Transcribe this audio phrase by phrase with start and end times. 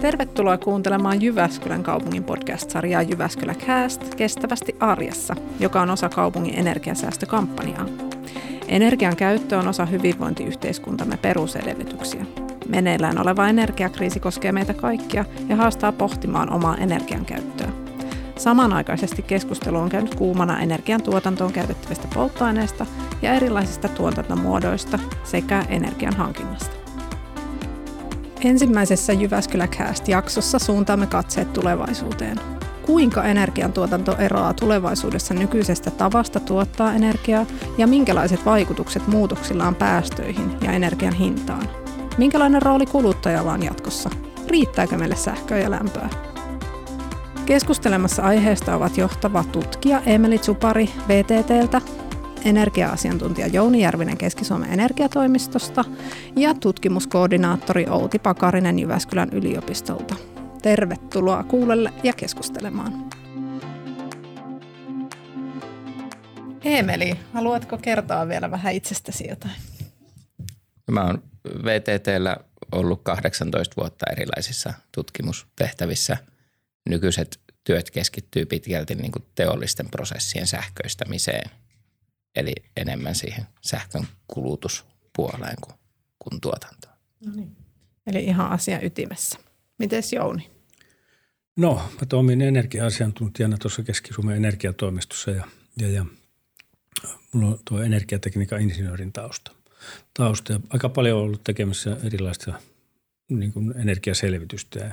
[0.00, 7.86] Tervetuloa kuuntelemaan Jyväskylän kaupungin podcast-sarjaa Jyväskylä Cast kestävästi arjessa, joka on osa kaupungin energiasäästökampanjaa.
[8.68, 12.26] Energian käyttö on osa hyvinvointiyhteiskuntamme perusedellytyksiä.
[12.68, 17.68] Meneillään oleva energiakriisi koskee meitä kaikkia ja haastaa pohtimaan omaa energian käyttöä.
[18.36, 22.86] Samanaikaisesti keskustelu on käynyt kuumana energian tuotantoon käytettävistä polttoaineista
[23.22, 26.79] ja erilaisista tuotantomuodoista sekä energian hankinnasta.
[28.44, 32.40] Ensimmäisessä Jyväskylä Cast-jaksossa suuntaamme katseet tulevaisuuteen.
[32.86, 37.46] Kuinka energiantuotanto eroaa tulevaisuudessa nykyisestä tavasta tuottaa energiaa
[37.78, 41.68] ja minkälaiset vaikutukset muutoksilla on päästöihin ja energian hintaan?
[42.18, 44.10] Minkälainen rooli kuluttajalla on jatkossa?
[44.48, 46.08] Riittääkö meille sähköä ja lämpöä?
[47.46, 51.80] Keskustelemassa aiheesta ovat johtava tutkija Emeli Tsupari VTTltä
[52.44, 55.84] energia-asiantuntija Jouni Järvinen Keski-Suomen energiatoimistosta
[56.36, 60.14] ja tutkimuskoordinaattori Outi Pakarinen Jyväskylän yliopistolta.
[60.62, 63.10] Tervetuloa kuulelle ja keskustelemaan.
[66.64, 69.54] Emeli, haluatko kertoa vielä vähän itsestäsi jotain?
[70.90, 71.22] Mä oon
[71.64, 72.36] VTTllä
[72.72, 76.16] ollut 18 vuotta erilaisissa tutkimustehtävissä.
[76.88, 81.50] Nykyiset työt keskittyy pitkälti niin kuin teollisten prosessien sähköistämiseen–
[82.36, 85.74] eli enemmän siihen sähkön kulutuspuoleen kuin,
[86.18, 86.94] kuin tuotantoon.
[87.26, 87.56] No niin.
[88.06, 89.38] Eli ihan asia ytimessä.
[89.78, 90.50] Mites Jouni?
[91.56, 95.44] No, mä toimin energia-asiantuntijana tuossa Keski-Suomen energiatoimistossa ja,
[95.76, 96.06] ja, ja
[97.32, 99.52] mulla on tuo energiatekniikan insinöörin tausta.
[100.14, 100.52] tausta.
[100.52, 102.54] Ja aika paljon on ollut tekemässä erilaista
[103.28, 104.92] niin kuin energiaselvitystä ja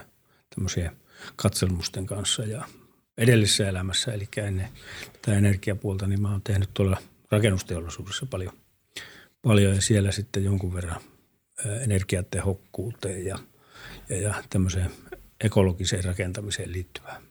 [0.55, 0.93] tämmöisiä
[1.35, 2.65] katselmusten kanssa ja
[3.17, 4.69] edellisessä elämässä, eli ennen
[5.11, 6.97] tätä energiapuolta, niin mä oon tehnyt tuolla–
[7.31, 8.53] rakennusteollisuudessa paljon,
[9.41, 11.01] paljon ja siellä sitten jonkun verran
[11.65, 13.39] energiatehokkuuteen ja,
[14.09, 14.91] ja, ja tämmöiseen
[15.43, 17.21] ekologiseen rakentamiseen liittyvää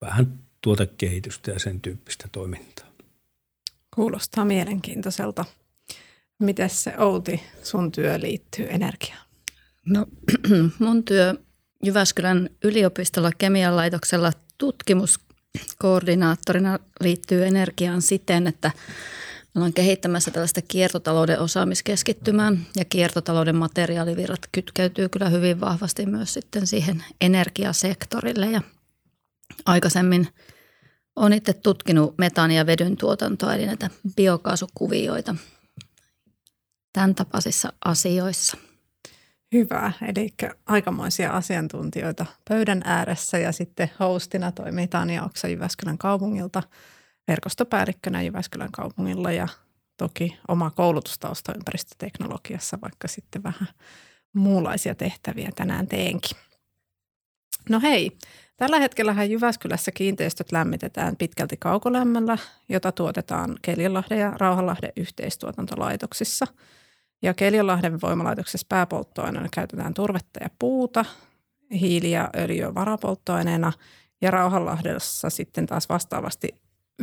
[0.00, 2.92] vähän tuotekehitystä ja sen tyyppistä toimintaa.
[3.94, 5.44] Kuulostaa mielenkiintoiselta.
[6.38, 9.26] Miten se Outi, sun työ liittyy energiaan?
[9.86, 10.06] No
[10.78, 11.34] mun työ
[11.84, 15.20] Jyväskylän yliopistolla kemian laitoksella tutkimus
[15.78, 18.70] koordinaattorina liittyy energiaan siten, että
[19.54, 26.66] me ollaan kehittämässä tällaista kiertotalouden osaamiskeskittymää ja kiertotalouden materiaalivirrat kytkeytyy kyllä hyvin vahvasti myös sitten
[26.66, 28.46] siihen energiasektorille.
[28.46, 28.62] Ja
[29.66, 30.28] aikaisemmin
[31.16, 35.34] olen itse tutkinut metaania ja vedyn tuotantoa eli näitä biokaasukuvioita
[36.92, 38.56] tämän tapaisissa asioissa–
[39.52, 40.28] Hyvä, eli
[40.66, 46.62] aikamoisia asiantuntijoita pöydän ääressä ja sitten hostina toimii Tania Oksa Jyväskylän kaupungilta,
[47.28, 49.48] verkostopäällikkönä Jyväskylän kaupungilla ja
[49.96, 53.68] toki oma koulutustausta ympäristöteknologiassa, vaikka sitten vähän
[54.32, 56.36] muunlaisia tehtäviä tänään teenkin.
[57.68, 58.16] No hei,
[58.56, 62.38] tällä hetkellä Jyväskylässä kiinteistöt lämmitetään pitkälti kaukolämmöllä,
[62.68, 66.46] jota tuotetaan Keljonlahden ja Rauhanlahden yhteistuotantolaitoksissa–
[67.22, 71.04] ja Keljonlahden voimalaitoksessa pääpolttoaineena käytetään turvetta ja puuta,
[71.72, 73.72] hiili ja öljyä varapolttoaineena
[74.20, 76.48] ja Rauhanlahdessa sitten taas vastaavasti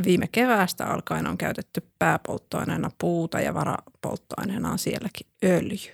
[0.05, 5.93] viime keväästä alkaen on käytetty pääpolttoaineena puuta ja varapolttoaineena on sielläkin öljy.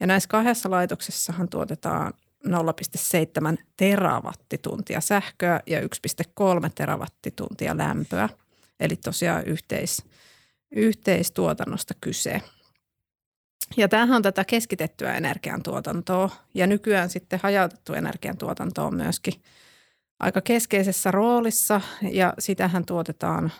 [0.00, 2.12] Ja näissä kahdessa laitoksessahan tuotetaan
[2.48, 5.86] 0,7 terawattituntia sähköä ja 1,3
[6.74, 8.28] terawattituntia lämpöä.
[8.80, 10.04] Eli tosiaan yhteis,
[10.70, 12.42] yhteistuotannosta kyse.
[13.76, 19.34] Ja tämähän on tätä keskitettyä energiantuotantoa ja nykyään sitten hajautettu energiantuotanto on myöskin
[20.20, 21.80] aika keskeisessä roolissa
[22.10, 23.52] ja sitähän tuotetaan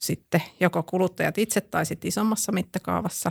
[0.00, 3.30] sitten joko kuluttajat itse tai sitten isommassa mittakaavassa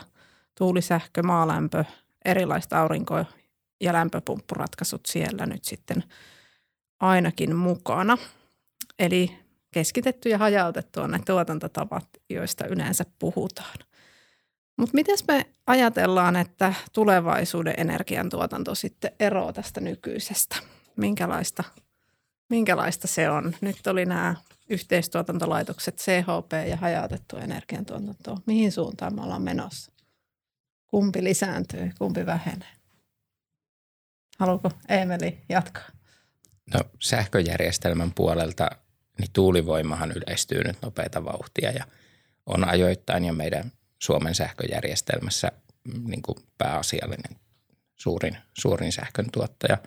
[0.58, 1.86] tuulisähkö, maalämpö,
[2.26, 3.26] erilaiset aurinko-
[3.82, 6.04] ja lämpöpumppuratkaisut siellä nyt sitten
[7.00, 8.18] ainakin mukana.
[9.00, 9.38] Eli
[9.72, 13.89] keskitetty ja hajautettu on ne tuotantotavat, joista yleensä puhutaan.
[14.80, 20.56] Mutta miten me ajatellaan, että tulevaisuuden energiantuotanto sitten eroaa tästä nykyisestä?
[20.96, 21.64] Minkälaista,
[22.50, 23.56] minkälaista se on?
[23.62, 24.36] Nyt oli nämä
[24.70, 28.38] yhteistuotantolaitokset CHP ja hajautettu energiantuotanto.
[28.46, 29.92] Mihin suuntaan me ollaan menossa?
[30.88, 32.74] Kumpi lisääntyy, kumpi vähenee?
[34.40, 35.90] Haluatko Emeli jatkaa?
[36.74, 38.70] No sähköjärjestelmän puolelta
[39.18, 41.86] niin tuulivoimahan yleistyy nyt nopeita vauhtia ja
[42.46, 45.52] on ajoittain ja meidän Suomen sähköjärjestelmässä
[45.84, 47.40] mm, niin kuin pääasiallinen
[47.96, 49.78] suurin, suurin sähkön tuottaja.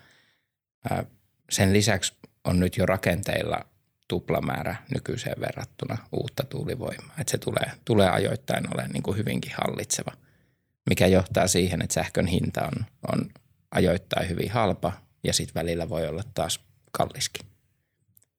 [1.51, 2.13] Sen lisäksi
[2.45, 3.65] on nyt jo rakenteilla
[4.09, 7.15] tuplamäärä nykyiseen verrattuna uutta tuulivoimaa.
[7.19, 10.13] Että se tulee, tulee ajoittain olemaan niin kuin hyvinkin hallitseva,
[10.91, 13.31] mikä johtaa siihen, että sähkön hinta on, on
[13.71, 14.93] ajoittain hyvin halpa
[15.25, 16.61] ja sitten välillä voi olla taas
[16.91, 17.47] kalliskin.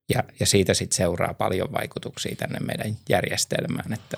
[0.10, 4.18] Ja, ja siitä sitten seuraa paljon vaikutuksia tänne meidän järjestelmään, että,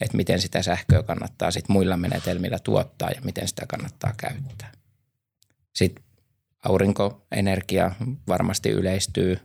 [0.00, 4.72] että miten sitä sähköä kannattaa sitten muilla menetelmillä tuottaa ja miten sitä kannattaa käyttää.
[5.74, 6.04] Sitten
[6.64, 7.90] aurinkoenergia
[8.28, 9.38] varmasti yleistyy,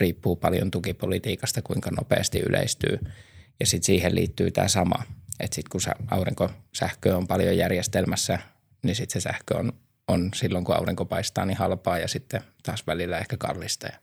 [0.00, 2.98] riippuu paljon tukipolitiikasta, kuinka nopeasti yleistyy.
[3.60, 5.02] Ja sitten siihen liittyy tämä sama,
[5.40, 8.38] että sitten kun aurinkosähkö on paljon järjestelmässä,
[8.82, 9.72] niin sitten se sähkö on,
[10.08, 13.86] on silloin, kun aurinko paistaa, niin halpaa ja sitten taas välillä ehkä kallista.
[13.86, 13.98] Ja,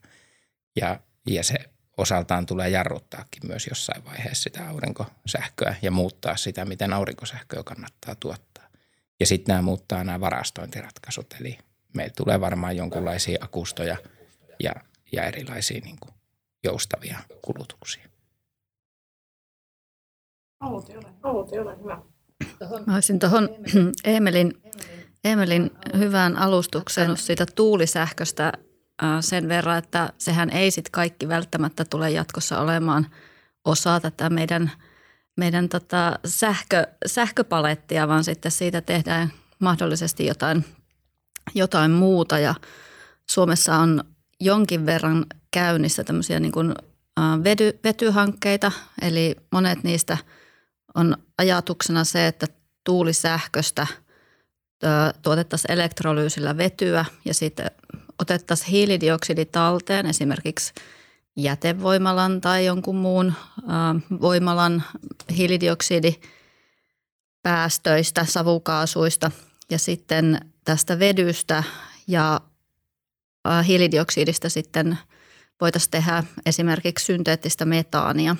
[0.76, 1.56] ja, ja se
[1.96, 8.68] osaltaan tulee jarruttaakin myös jossain vaiheessa sitä aurinkosähköä ja muuttaa sitä, miten aurinkosähköä kannattaa tuottaa.
[9.20, 11.58] Ja sitten nämä muuttaa nämä varastointiratkaisut, eli
[11.94, 13.96] meillä tulee varmaan jonkunlaisia akustoja
[14.62, 14.72] ja,
[15.12, 16.14] ja erilaisia niin kuin
[16.64, 18.08] joustavia kulutuksia.
[22.86, 23.48] Mä olisin tuohon
[24.04, 24.52] Emelin,
[25.24, 28.52] Emelin hyvään alustukseen siitä tuulisähköstä
[29.20, 33.06] sen verran, että sehän ei sitten kaikki välttämättä tule jatkossa olemaan
[33.64, 34.70] osa tätä meidän,
[35.36, 40.64] meidän tota sähkö, sähköpalettia, vaan sitten siitä tehdään mahdollisesti jotain,
[41.54, 42.38] jotain muuta.
[42.38, 42.54] Ja
[43.30, 44.04] Suomessa on
[44.40, 46.74] jonkin verran käynnissä tämmöisiä niin kuin
[47.44, 50.18] vety, vetyhankkeita, eli monet niistä
[50.94, 52.46] on ajatuksena se, että
[52.84, 53.86] tuulisähköstä
[55.22, 57.70] tuotettaisiin elektrolyysillä vetyä ja sitten
[58.18, 60.72] otettaisiin hiilidioksidi talteen esimerkiksi
[61.36, 63.32] jätevoimalan tai jonkun muun
[64.20, 64.82] voimalan
[65.36, 69.30] hiilidioksidipäästöistä, savukaasuista
[69.70, 71.62] ja sitten tästä vedystä
[72.06, 72.40] ja
[73.66, 74.98] hiilidioksidista sitten
[75.60, 78.36] voitaisiin tehdä esimerkiksi synteettistä metaania.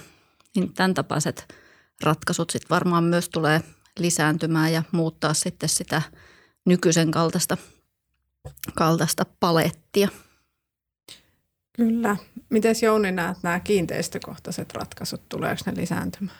[0.56, 1.54] Niin tämän tapaiset
[2.02, 3.60] ratkaisut sitten varmaan myös tulee
[3.98, 6.02] lisääntymään ja muuttaa sitten sitä
[6.64, 7.56] nykyisen kaltaista–
[8.74, 10.08] kaltaista palettia.
[11.72, 12.16] Kyllä.
[12.50, 16.38] Miten Jouni näet nämä kiinteistökohtaiset ratkaisut, tuleeko ne lisääntymään?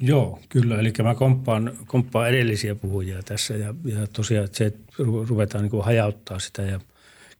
[0.00, 0.78] Joo, kyllä.
[0.78, 4.92] Eli mä komppaan, komppaan edellisiä puhujia tässä ja, ja tosiaan että se, että
[5.28, 6.80] ruvetaan niin kuin hajauttaa sitä ja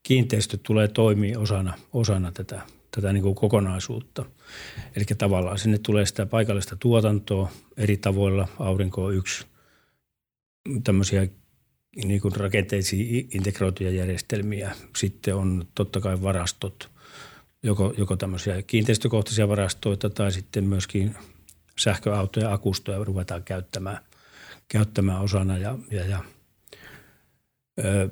[0.03, 2.61] kiinteistö tulee toimia osana, osana tätä,
[2.91, 4.25] tätä niin kuin kokonaisuutta.
[4.97, 8.49] Eli tavallaan sinne tulee sitä paikallista tuotantoa eri tavoilla.
[8.59, 9.47] Aurinko on yksi
[10.85, 11.29] tämmöisiä
[11.97, 14.73] niin kuin rakenteisiin integroituja järjestelmiä.
[14.97, 16.91] Sitten on totta kai varastot,
[17.63, 21.15] joko, joko tämmöisiä kiinteistökohtaisia varastoita tai sitten myöskin
[21.79, 23.99] sähköautoja ja akustoja ruvetaan käyttämään,
[24.69, 25.59] käyttämään osana.
[25.59, 26.25] Ja, ja, ja
[27.85, 28.09] ö,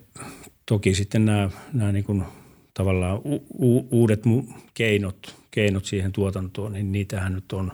[0.66, 2.24] toki sitten nämä, nämä niin kuin
[2.74, 4.22] tavallaan u, u, uudet
[4.74, 7.72] keinot, keinot siihen tuotantoon, niin niitähän nyt on,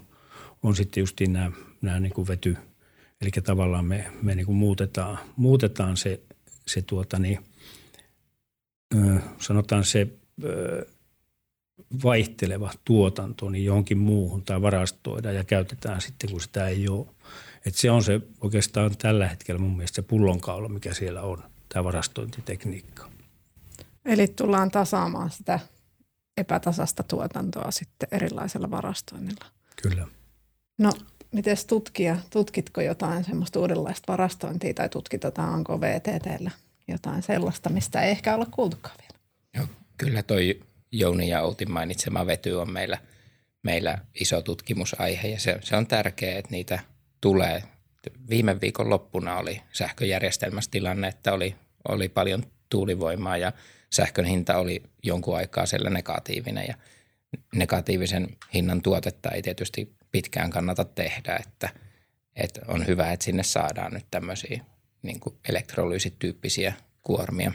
[0.62, 1.52] on sitten justiin nämä,
[1.82, 2.56] nämä niin kuin vety–
[3.20, 6.20] Eli tavallaan me, me niin kuin muutetaan, muutetaan se,
[6.66, 7.38] se tuota niin,
[8.94, 10.08] ö, sanotaan se
[10.44, 10.86] ö,
[12.04, 17.06] vaihteleva tuotanto niin johonkin muuhun tai varastoidaan ja käytetään sitten, kun sitä ei ole.
[17.66, 21.84] Et se on se oikeastaan tällä hetkellä mun mielestä se pullonkaula, mikä siellä on, tämä
[21.84, 23.10] varastointitekniikka.
[24.04, 25.60] Eli tullaan tasaamaan sitä
[26.36, 29.44] epätasasta tuotantoa sitten erilaisella varastoinnilla.
[29.82, 30.06] Kyllä.
[30.78, 30.92] No
[31.32, 36.50] Miten tutkija, tutkitko jotain semmoista uudenlaista varastointia tai tutkitetaanko VTTllä
[36.88, 39.24] jotain sellaista, mistä ei ehkä olla kuultukaan vielä?
[39.54, 39.66] Joo,
[39.96, 40.60] kyllä toi
[40.92, 42.98] Jouni ja Outin mainitsema vety on meillä,
[43.62, 46.78] meillä iso tutkimusaihe ja se, se on tärkeää, että niitä
[47.20, 47.62] tulee.
[48.30, 51.56] Viime viikon loppuna oli sähköjärjestelmässä tilanne, että oli,
[51.88, 53.52] oli paljon tuulivoimaa ja
[53.90, 56.74] sähkön hinta oli jonkun aikaa siellä negatiivinen ja
[57.54, 61.68] negatiivisen hinnan tuotetta ei tietysti pitkään kannata tehdä, että,
[62.36, 64.64] että on hyvä, että sinne saadaan nyt tämmöisiä
[65.02, 67.52] niin kuin elektrolyysityyppisiä kuormia.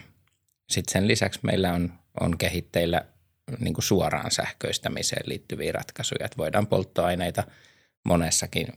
[0.70, 3.06] Sitten sen lisäksi meillä on, on kehitteillä
[3.60, 7.44] niin kuin suoraan sähköistämiseen liittyviä ratkaisuja, että voidaan polttoaineita
[8.06, 8.68] monessakin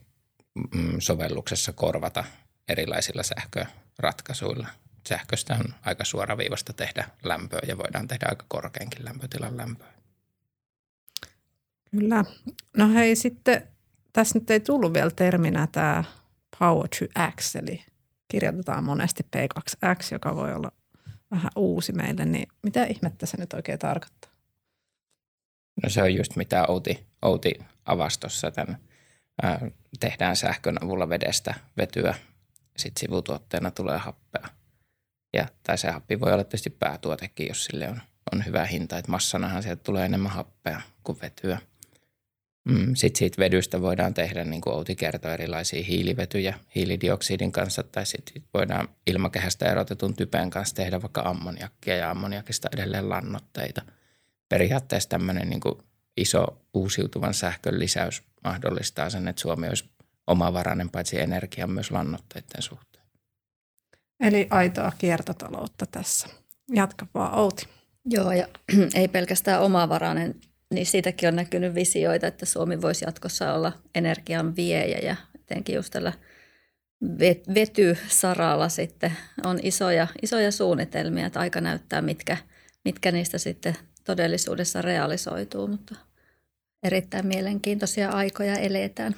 [0.75, 2.23] mm, sovelluksessa korvata
[2.67, 4.67] erilaisilla sähköratkaisuilla.
[5.09, 9.96] Sähköstä on aika suoraviivasta tehdä lämpöä ja voidaan tehdä aika korkeankin lämpötilan lämpöä.
[11.99, 12.23] Kyllä.
[12.77, 13.67] No hei sitten,
[14.13, 16.03] tässä nyt ei tullut vielä terminä tämä
[16.59, 17.85] Power to X, eli
[18.27, 20.71] kirjoitetaan monesti P2X, joka voi olla
[21.31, 24.31] vähän uusi meille, niin mitä ihmettä se nyt oikein tarkoittaa?
[25.83, 27.53] No se on just mitä Outi, Outi
[27.85, 28.77] avastossa tämän,
[29.43, 32.15] ää, tehdään sähkön avulla vedestä vetyä,
[32.77, 34.47] sitten sivutuotteena tulee happea.
[35.33, 38.01] Ja, tai se happi voi olla tietysti päätuotekin, jos sille on,
[38.33, 41.59] on hyvä hinta, että massanahan sieltä tulee enemmän happea kuin vetyä–
[42.67, 48.05] Mm, sitten siitä vedystä voidaan tehdä, niin kuin Outi kertoi, erilaisia hiilivetyjä hiilidioksidin kanssa tai
[48.05, 53.81] sitten voidaan ilmakehästä erotetun typen kanssa tehdä vaikka ammoniakkia ja ammoniakista edelleen lannoitteita.
[54.49, 55.61] Periaatteessa tämmöinen niin
[56.17, 59.89] iso uusiutuvan sähkön lisäys mahdollistaa sen, että Suomi olisi
[60.27, 63.05] omavarainen paitsi energian myös lannoitteiden suhteen.
[64.19, 66.27] Eli aitoa kiertotaloutta tässä.
[66.73, 67.67] Jatka vaan Outi.
[68.05, 68.47] Joo, ja
[68.95, 70.35] ei pelkästään omavarainen
[70.73, 75.93] niin siitäkin on näkynyt visioita, että Suomi voisi jatkossa olla energian viejä ja etenkin just
[75.93, 76.13] tällä
[77.55, 79.11] vetysaralla sitten
[79.45, 82.37] on isoja, isoja suunnitelmia, että aika näyttää, mitkä,
[82.85, 85.95] mitkä niistä sitten todellisuudessa realisoituu, mutta
[86.83, 89.15] erittäin mielenkiintoisia aikoja eletään.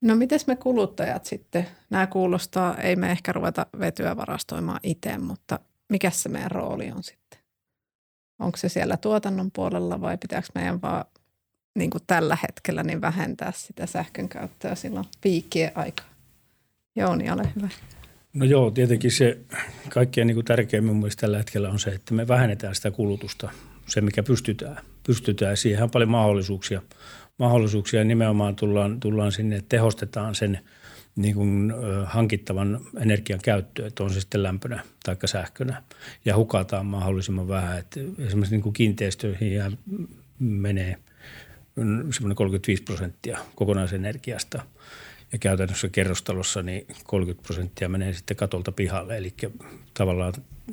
[0.00, 1.66] No miten me kuluttajat sitten?
[1.90, 7.02] Nämä kuulostaa, ei me ehkä ruveta vetyä varastoimaan itse, mutta mikä se meidän rooli on
[7.02, 7.21] sitten?
[8.38, 11.04] Onko se siellä tuotannon puolella vai pitääkö meidän vaan
[11.78, 16.06] niin kuin tällä hetkellä niin vähentää sitä sähkön käyttöä silloin piikkien aikaa?
[16.96, 17.68] Jouni, ole hyvä.
[18.32, 19.38] No joo, tietenkin se
[19.88, 23.50] kaikkein niin tärkein mun mielestä tällä hetkellä on se, että me vähennetään sitä kulutusta,
[23.86, 24.76] se mikä pystytään.
[25.06, 26.82] Pystytään, siihen on paljon mahdollisuuksia.
[27.38, 30.60] Mahdollisuuksia nimenomaan tullaan, tullaan sinne, tehostetaan sen–
[31.16, 31.72] niin kuin,
[32.04, 35.82] hankittavan energian käyttöä, että on se sitten lämpönä tai sähkönä,
[36.24, 37.78] ja hukataan mahdollisimman vähän.
[37.78, 39.72] Että esimerkiksi niin kuin kiinteistöihin ja
[40.38, 40.96] menee
[42.10, 44.62] semmoinen 35 prosenttia kokonaisenergiasta,
[45.32, 49.34] ja käytännössä kerrostalossa niin 30 prosenttia menee sitten katolta pihalle, eli
[49.94, 50.32] tavallaan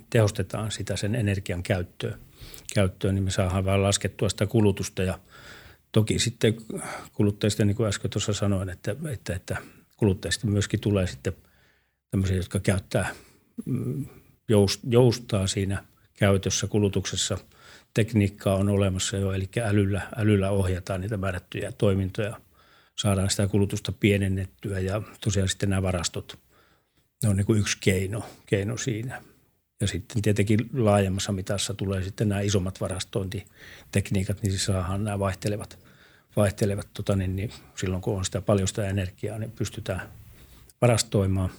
[0.09, 2.17] tehostetaan sitä sen energian käyttöä,
[2.73, 5.03] käyttöön, niin me saadaan vähän laskettua sitä kulutusta.
[5.03, 5.19] Ja
[5.91, 6.57] Toki sitten
[7.13, 9.57] kuluttajista, niin kuin äsken tuossa sanoin, että, että, että
[9.99, 11.33] kuluttajista myöskin tulee sitten
[12.11, 13.15] tämmöisiä, jotka käyttää,
[13.65, 14.05] mm,
[14.83, 17.37] joustaa siinä käytössä, kulutuksessa.
[17.93, 22.41] Tekniikkaa on olemassa jo, eli älyllä, älyllä ohjataan niitä määrättyjä toimintoja,
[22.97, 26.39] saadaan sitä kulutusta pienennettyä ja tosiaan sitten nämä varastot,
[27.23, 29.21] ne on niin kuin yksi keino, keino siinä.
[29.81, 35.79] Ja sitten tietenkin laajemmassa mitassa tulee sitten nämä isommat varastointitekniikat, niin siis saadaan nämä vaihtelevat–
[36.35, 40.01] vaihtelevat, tota, niin, niin silloin kun on sitä paljon sitä energiaa, niin pystytään
[40.81, 41.49] varastoimaan.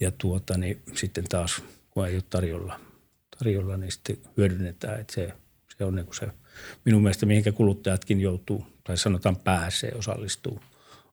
[0.00, 2.80] Ja tuota, niin sitten taas, kun ei ole tarjolla,
[3.38, 5.00] tarjolla niin sitten hyödynnetään.
[5.00, 5.32] Että se,
[5.78, 6.28] se on niin kuin se
[6.84, 10.60] minun mielestä, mihinkä kuluttajatkin joutuu, tai sanotaan pääsee, osallistuu.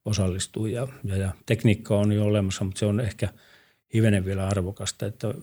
[0.05, 0.65] osallistuu.
[0.65, 3.29] Ja, ja, ja tekniikka on jo olemassa, mutta se on ehkä
[3.93, 5.33] hivenen vielä arvokasta, että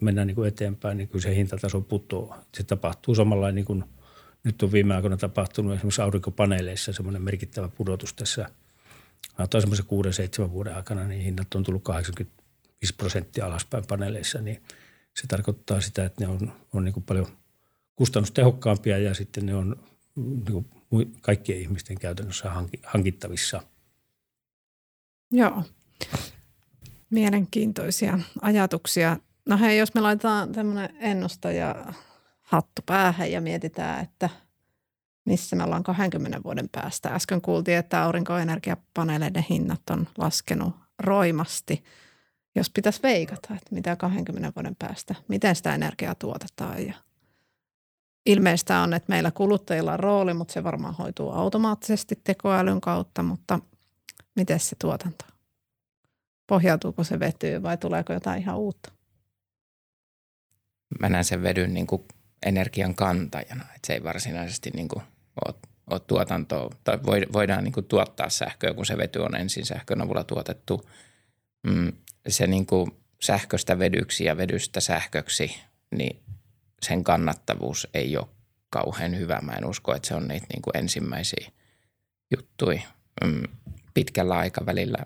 [0.00, 2.44] mennään niin kuin eteenpäin, niin kyllä se hintataso putoaa.
[2.56, 3.84] Se tapahtuu samalla niin kuin–
[4.44, 8.50] nyt on viime aikoina tapahtunut esimerkiksi aurinkopaneeleissa semmoinen merkittävä pudotus tässä.
[9.50, 14.62] Tai semmoisen kuuden, seitsemän vuoden aikana, niin hinnat on tullut 85 prosenttia alaspäin paneeleissa, niin
[15.16, 17.26] se tarkoittaa sitä, että ne on, on niin paljon
[17.96, 19.76] kustannustehokkaampia ja sitten ne on
[20.16, 22.50] niin kuin kaikkien ihmisten käytännössä
[22.86, 23.62] hankittavissa.
[25.32, 25.64] Joo,
[27.10, 29.16] mielenkiintoisia ajatuksia.
[29.48, 31.92] No hei, jos me laitetaan tämmöinen ennustaja
[32.50, 34.28] hattu päähän ja mietitään, että
[35.24, 37.08] missä me ollaan 20 vuoden päästä.
[37.08, 41.84] Äsken kuultiin, että aurinkoenergiapaneeleiden hinnat on laskenut roimasti.
[42.54, 46.94] Jos pitäisi veikata, että mitä 20 vuoden päästä, miten sitä energiaa tuotetaan ja
[48.26, 53.58] Ilmeistä on, että meillä kuluttajilla on rooli, mutta se varmaan hoituu automaattisesti tekoälyn kautta, mutta
[54.36, 55.24] miten se tuotanto?
[56.46, 58.92] Pohjautuuko se vetyyn vai tuleeko jotain ihan uutta?
[61.00, 62.04] Mä näen sen vedyn niin kuin
[62.46, 63.64] energian kantajana.
[63.64, 65.02] Että se ei varsinaisesti niin kuin
[65.46, 65.54] ole,
[65.90, 66.98] ole tuotantoa, tai
[67.32, 70.90] voidaan niin kuin tuottaa sähköä, kun se vety on ensin sähkön avulla tuotettu.
[71.62, 71.92] Mm,
[72.28, 75.56] se niin kuin sähköstä vedyksi ja vedystä sähköksi,
[75.96, 76.22] niin
[76.82, 78.26] sen kannattavuus ei ole
[78.70, 79.40] kauhean hyvä.
[79.42, 81.50] Mä en usko, että se on niitä niin kuin ensimmäisiä
[82.30, 82.82] juttuja.
[83.24, 83.42] Mm,
[83.94, 84.98] pitkällä aikavälillä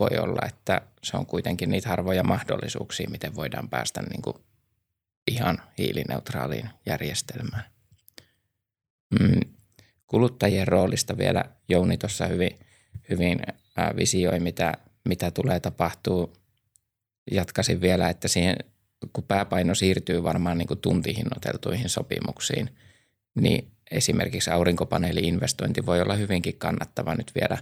[0.00, 4.36] voi olla, että se on kuitenkin niitä harvoja mahdollisuuksia, miten voidaan päästä niin kuin
[5.30, 7.64] ihan hiilineutraaliin järjestelmään.
[9.20, 9.40] Mm.
[10.06, 12.58] Kuluttajien roolista vielä Jouni tuossa hyvin,
[13.10, 13.40] hyvin
[13.96, 14.74] visioi, mitä,
[15.08, 16.32] mitä tulee tapahtuu.
[17.30, 18.56] Jatkaisin vielä, että siihen,
[19.12, 22.70] kun pääpaino siirtyy varmaan niin kuin tuntihinnoiteltuihin sopimuksiin,
[23.40, 27.58] niin esimerkiksi aurinkopaneeli-investointi voi olla hyvinkin kannattava nyt vielä,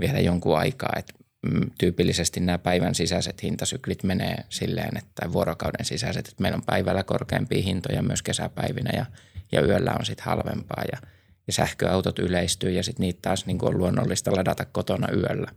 [0.00, 0.92] vielä jonkun aikaa.
[0.98, 1.31] Et Mm,
[1.78, 7.62] tyypillisesti nämä päivän sisäiset hintasyklit menee silleen, että vuorokauden sisäiset, että meillä on päivällä korkeampia
[7.62, 9.06] hintoja myös kesäpäivinä ja,
[9.52, 10.98] ja yöllä on sitten halvempaa ja,
[11.46, 15.52] ja sähköautot yleistyy ja sitten niitä taas niin on luonnollista ladata kotona yöllä.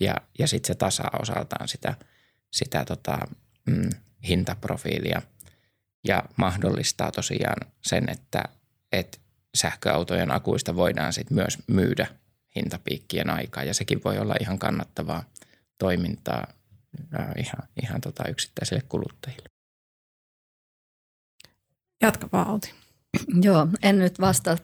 [0.00, 1.94] Ja, ja sitten se tasaa osaltaan sitä,
[2.52, 3.18] sitä tota,
[3.66, 3.90] mm,
[4.28, 5.22] hintaprofiilia
[6.08, 8.44] ja mahdollistaa tosiaan sen, että,
[8.92, 9.18] että
[9.54, 12.06] sähköautojen akuista voidaan sitten myös myydä
[12.56, 15.24] hintapiikkien aikaa ja sekin voi olla ihan kannattavaa
[15.78, 16.46] toimintaa
[17.38, 19.48] ihan, ihan tota yksittäisille kuluttajille.
[22.02, 22.74] Jatka vaan Outi.
[23.42, 24.56] Joo, en nyt vastaa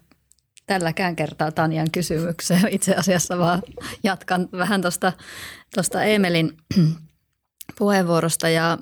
[0.66, 3.62] tälläkään kertaa Tanjan kysymykseen itse asiassa, vaan
[4.04, 5.12] jatkan vähän tuosta
[5.74, 6.56] tosta Emelin
[7.78, 8.48] puheenvuorosta.
[8.48, 8.78] Ja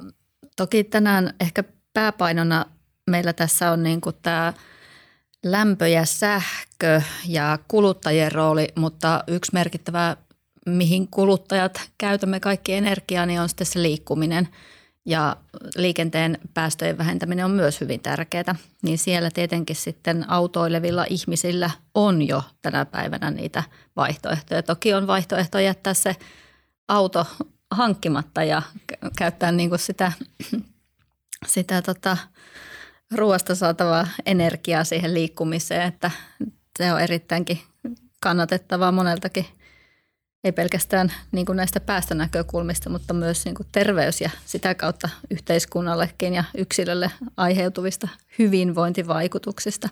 [0.57, 2.67] toki tänään ehkä pääpainona
[3.11, 4.52] meillä tässä on niin tämä
[5.44, 10.16] lämpö ja sähkö ja kuluttajien rooli, mutta yksi merkittävä,
[10.66, 14.49] mihin kuluttajat käytämme kaikki energiaa, niin on sitten se liikkuminen–
[15.06, 15.37] ja
[15.76, 22.42] liikenteen päästöjen vähentäminen on myös hyvin tärkeää, niin siellä tietenkin sitten autoilevilla ihmisillä on jo
[22.62, 23.62] tänä päivänä niitä
[23.97, 24.62] vaihtoehtoja.
[24.62, 26.16] Toki on vaihtoehto jättää se
[26.88, 27.26] auto
[27.70, 28.62] hankkimatta ja
[29.18, 30.12] käyttää niin kuin sitä,
[31.47, 32.16] sitä tota,
[33.14, 36.11] ruoasta saatavaa energiaa siihen liikkumiseen, että
[36.79, 37.59] se on erittäinkin
[38.21, 39.47] kannatettavaa moneltakin–
[40.45, 46.35] ei pelkästään niin kuin näistä päästönäkökulmista, mutta myös niin kuin terveys ja sitä kautta yhteiskunnallekin
[46.35, 49.88] ja yksilölle aiheutuvista hyvinvointivaikutuksista.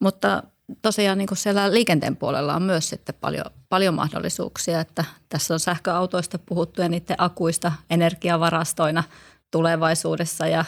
[0.00, 0.42] Mutta
[0.82, 5.60] tosiaan niin kuin siellä liikenteen puolella on myös sitten paljon, paljon mahdollisuuksia, että tässä on
[5.60, 9.04] sähköautoista puhuttu ja niiden akuista energiavarastoina
[9.50, 10.64] tulevaisuudessa ja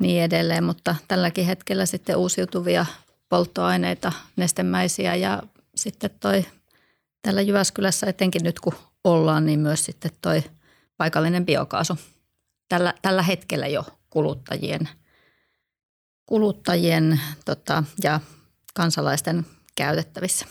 [0.00, 2.86] niin edelleen, mutta tälläkin hetkellä sitten uusiutuvia
[3.28, 5.42] polttoaineita, nestemäisiä ja
[5.74, 6.44] sitten toi–
[7.24, 8.74] Täällä Jyväskylässä etenkin nyt kun
[9.04, 10.42] ollaan, niin myös sitten toi
[10.96, 11.98] paikallinen biokaasu
[12.68, 14.88] tällä, tällä hetkellä jo kuluttajien,
[16.26, 18.20] kuluttajien tota, ja
[18.74, 19.46] kansalaisten
[19.76, 20.46] käytettävissä.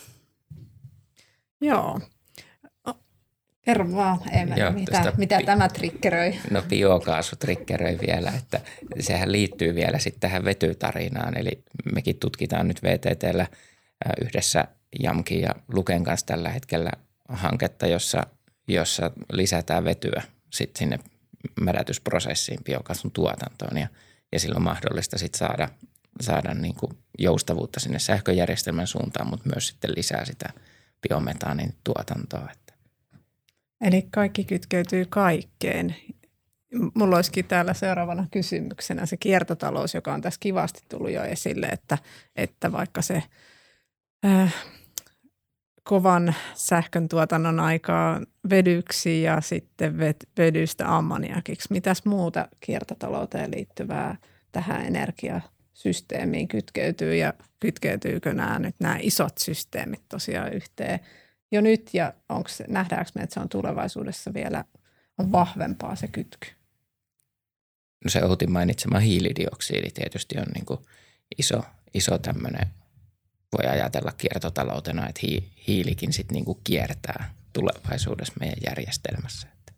[1.61, 1.99] Joo.
[3.65, 6.39] Kerro vaan, Emel, Joo, mitä, mitä pi- tämä triggeröi?
[6.51, 8.61] No biokaasu triggeröi vielä, että
[8.99, 11.37] sehän liittyy vielä sitten tähän vetytarinaan.
[11.37, 11.63] Eli
[11.95, 13.47] mekin tutkitaan nyt VTTllä
[14.21, 14.67] yhdessä
[14.99, 16.91] Jamkin ja Luken kanssa tällä hetkellä
[17.29, 18.27] hanketta, jossa,
[18.67, 20.99] jossa lisätään vetyä sit sinne
[21.61, 23.87] mädätysprosessiin biokaasun tuotantoon ja,
[24.31, 25.69] ja silloin on mahdollista sit saada,
[26.21, 30.49] saada niin kuin joustavuutta sinne sähköjärjestelmän suuntaan, mutta myös sitten lisää sitä
[31.01, 32.49] biometaanin tuotantoa.
[33.83, 35.95] Eli kaikki kytkeytyy kaikkeen.
[36.93, 41.97] Mulla olisikin täällä seuraavana kysymyksenä se kiertotalous, joka on tässä kivasti tullut jo esille, että,
[42.35, 43.23] että vaikka se
[44.25, 44.55] äh,
[45.83, 49.97] kovan sähkön tuotannon aikaa vedyksi ja sitten
[50.37, 51.67] vedystä ammoniakiksi.
[51.71, 54.17] Mitäs muuta kiertotalouteen liittyvää
[54.51, 60.99] tähän energiasysteemiin kytkeytyy ja kytkeytyykö nämä nyt nämä isot systeemit tosiaan yhteen
[61.53, 64.65] jo nyt ja onko, nähdäänkö me, että se on tulevaisuudessa vielä
[65.31, 66.47] vahvempaa se kytky?
[68.03, 70.79] No se Outin mainitsema hiilidioksidi tietysti on niin
[71.37, 71.63] iso,
[71.93, 72.67] iso tämmöinen
[73.57, 75.21] voi ajatella kiertotaloutena, että
[75.67, 79.47] hiilikin sitten niinku kiertää tulevaisuudessa meidän järjestelmässä.
[79.53, 79.73] Että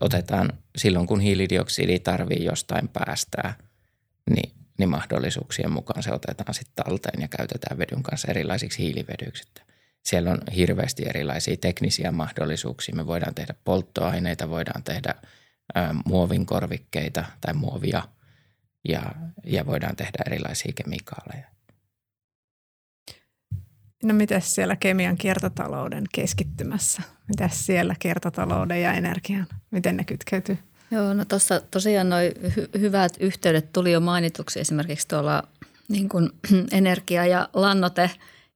[0.00, 3.54] otetaan silloin, kun hiilidioksidi tarvii jostain päästää,
[4.30, 9.44] niin, niin mahdollisuuksien mukaan se otetaan sitten talteen ja käytetään vedyn kanssa erilaisiksi hiilivedyiksi.
[10.04, 12.94] Siellä on hirveästi erilaisia teknisiä mahdollisuuksia.
[12.94, 15.14] Me voidaan tehdä polttoaineita, voidaan tehdä
[15.76, 18.02] ä, muovin korvikkeita tai muovia
[18.88, 19.02] ja,
[19.44, 21.46] ja voidaan tehdä erilaisia kemikaaleja.
[24.04, 27.02] No mitä siellä kemian kiertotalouden keskittymässä?
[27.28, 30.58] Mitä siellä kiertotalouden ja energian, miten ne kytkeytyy?
[30.90, 35.42] Joo, no tuossa tosiaan noin hy- hyvät yhteydet tuli jo mainituksi esimerkiksi tuolla
[35.88, 36.30] niin kuin
[36.72, 37.48] energia- ja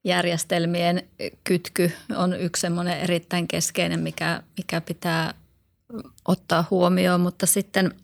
[0.04, 1.02] lannotejärjestelmien
[1.44, 5.34] kytky on yksi semmoinen erittäin keskeinen, mikä, mikä pitää
[6.24, 7.94] ottaa huomioon, mutta sitten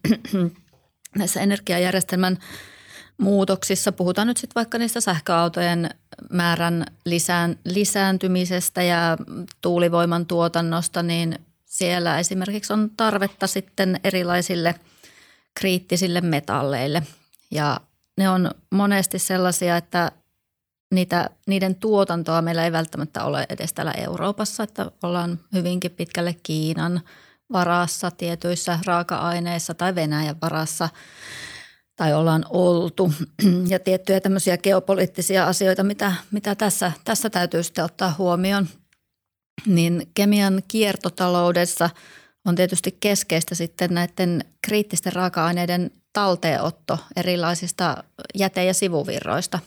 [1.18, 2.38] näissä energiajärjestelmän
[3.18, 3.92] muutoksissa.
[3.92, 5.90] Puhutaan nyt sitten vaikka niistä sähköautojen
[6.30, 9.16] määrän lisään, lisääntymisestä ja
[9.60, 14.74] tuulivoiman tuotannosta, niin siellä esimerkiksi on tarvetta sitten erilaisille
[15.54, 17.02] kriittisille metalleille.
[17.50, 17.80] Ja
[18.16, 20.12] ne on monesti sellaisia, että
[20.94, 27.00] niitä, niiden tuotantoa meillä ei välttämättä ole edes täällä Euroopassa, että ollaan hyvinkin pitkälle Kiinan
[27.52, 30.88] varassa tietyissä raaka-aineissa tai Venäjän varassa–
[31.98, 33.12] tai ollaan oltu
[33.72, 38.68] ja tiettyjä tämmöisiä geopoliittisia asioita, mitä, mitä tässä, tässä täytyy sitten ottaa huomioon.
[39.66, 41.90] Niin kemian kiertotaloudessa
[42.44, 48.04] on tietysti keskeistä sitten näiden kriittisten raaka-aineiden talteenotto erilaisista
[48.38, 49.58] jäte- ja sivuvirroista.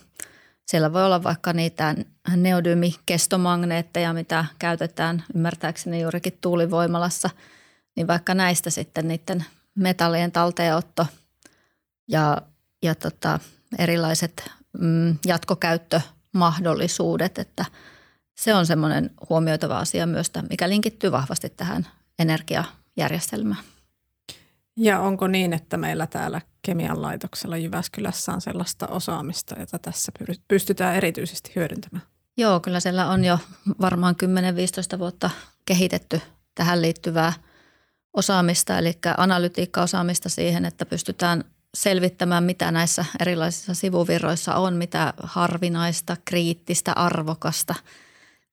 [0.71, 1.95] Siellä voi olla vaikka niitä
[2.35, 7.29] neodymikestomagneetteja, mitä käytetään ymmärtääkseni juurikin tuulivoimalassa,
[7.95, 11.07] niin vaikka näistä sitten niiden metallien talteenotto–
[12.11, 12.41] ja,
[12.83, 13.39] ja tota,
[13.77, 16.01] erilaiset mm, jatkokäyttö
[16.33, 17.65] mahdollisuudet, että
[18.35, 21.87] se on semmoinen huomioitava asia myös, mikä linkittyy vahvasti tähän
[22.19, 23.63] energiajärjestelmään.
[24.83, 30.11] Ja onko niin, että meillä täällä kemian laitoksella Jyväskylässä on sellaista osaamista, jota tässä
[30.47, 32.03] pystytään erityisesti hyödyntämään?
[32.37, 33.39] Joo, kyllä siellä on jo
[33.81, 34.15] varmaan
[34.95, 35.29] 10-15 vuotta
[35.65, 36.21] kehitetty
[36.55, 37.33] tähän liittyvää
[38.13, 46.93] osaamista, eli analytiikkaosaamista siihen, että pystytään selvittämään, mitä näissä erilaisissa sivuvirroissa on, mitä harvinaista, kriittistä,
[46.93, 47.75] arvokasta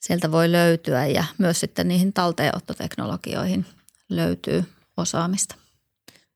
[0.01, 3.67] sieltä voi löytyä ja myös sitten niihin talteenottoteknologioihin
[4.09, 4.65] löytyy
[4.97, 5.68] osaamista.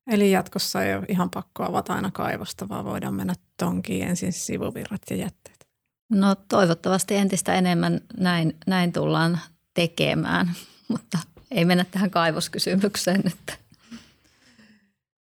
[0.06, 5.02] Eli jatkossa ei ole ihan pakko avata aina kaivosta, vaan voidaan mennä tonkiin ensin sivuvirrat
[5.10, 5.66] ja jätteet.
[6.10, 9.40] No toivottavasti entistä enemmän näin, näin tullaan
[9.74, 10.50] tekemään,
[10.88, 11.18] mutta
[11.50, 13.22] ei mennä tähän kaivoskysymykseen.
[13.26, 13.52] Että.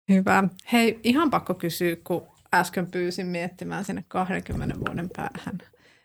[0.10, 0.44] Hyvä.
[0.72, 5.58] Hei, ihan pakko kysyä, kun äsken pyysin miettimään sinne 20 vuoden päähän,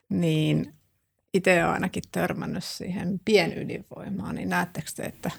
[0.08, 0.74] niin
[1.34, 5.30] itse olen ainakin törmännyt siihen pienydinvoimaan, niin näettekö te, että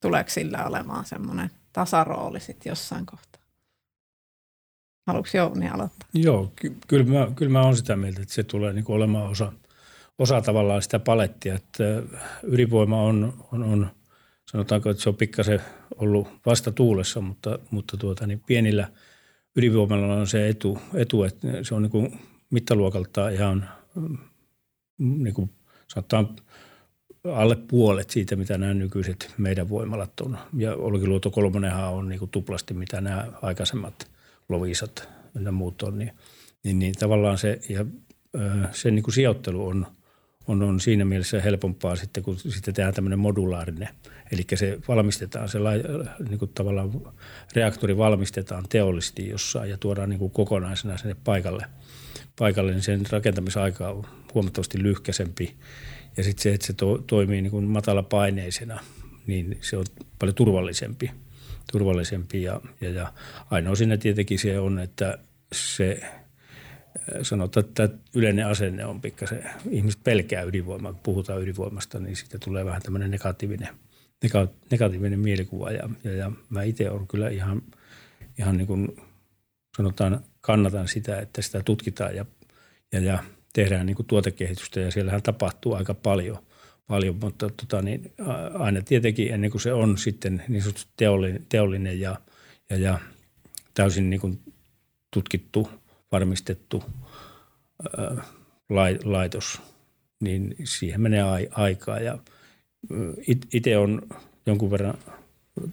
[0.00, 3.42] tuleeko sillä olemaan semmoinen tasarooli sitten jossain kohtaa?
[5.06, 6.08] Haluatko Jouni aloittaa?
[6.14, 9.52] Joo, ky- kyllä mä, kyllä mä olen sitä mieltä, että se tulee niin olemaan osa,
[10.18, 11.84] osa tavallaan sitä palettia, että
[12.42, 13.90] ydinvoima on, on, on–
[14.52, 15.60] sanotaanko, että se on pikkasen
[15.96, 18.88] ollut vasta tuulessa, mutta, mutta tuota, niin pienillä
[19.56, 24.18] ydinvoimalla on se etu, etu että se on niin kuin mittaluokaltaan ihan mm,
[24.98, 25.50] niin kuin
[25.88, 26.36] sanotaan
[27.24, 30.38] alle puolet siitä, mitä nämä nykyiset meidän voimalat on.
[30.56, 34.10] Ja Olkiluoto kolmonenhan on niin kuin tuplasti, mitä nämä aikaisemmat
[34.48, 35.08] lovisat
[35.44, 35.98] ja muut on.
[35.98, 36.12] Niin,
[36.64, 37.84] niin, niin tavallaan se, ja
[38.72, 39.86] se niin kuin sijoittelu on,
[40.46, 43.88] on, on siinä mielessä helpompaa sitten, kun sitten tehdään tämmöinen modulaarinen–
[44.32, 45.58] Eli se valmistetaan, se
[46.28, 46.90] niin kuin tavallaan
[47.54, 51.66] reaktori valmistetaan teollisesti jossain ja tuodaan niin kuin kokonaisena sinne paikalle.
[52.38, 55.56] Paikalle niin sen rakentamisaika on huomattavasti lyhkäisempi.
[56.16, 58.80] Ja sitten se, että se to, toimii niin kuin matalapaineisena,
[59.26, 59.84] niin se on
[60.18, 61.10] paljon turvallisempi.
[61.72, 63.12] turvallisempi ja, ja, ja
[63.50, 65.18] ainoa siinä tietenkin se on, että
[65.52, 66.00] se
[67.22, 72.64] sanotaan, että yleinen asenne on pikkasen, ihmiset pelkää ydinvoimaa, kun puhutaan ydinvoimasta, niin siitä tulee
[72.64, 73.68] vähän tämmöinen negatiivinen–
[74.70, 77.62] negatiivinen mielikuva ja, ja, ja mä itse olen kyllä ihan,
[78.38, 78.96] ihan niin kuin
[79.76, 82.26] sanotaan kannatan sitä, että sitä tutkitaan ja,
[82.92, 86.38] ja, ja tehdään niin kuin tuotekehitystä ja siellähän tapahtuu aika paljon,
[86.86, 88.12] paljon mutta tota, niin,
[88.54, 90.62] aina tietenkin ennen kuin se on sitten niin
[90.96, 92.16] teollinen, teollinen ja,
[92.70, 92.98] ja, ja
[93.74, 94.40] täysin niin kuin
[95.14, 95.70] tutkittu,
[96.12, 96.84] varmistettu
[97.98, 98.24] ää,
[99.04, 99.62] laitos,
[100.20, 102.18] niin siihen menee aikaa ja–
[103.52, 104.02] itse on
[104.46, 104.94] jonkun verran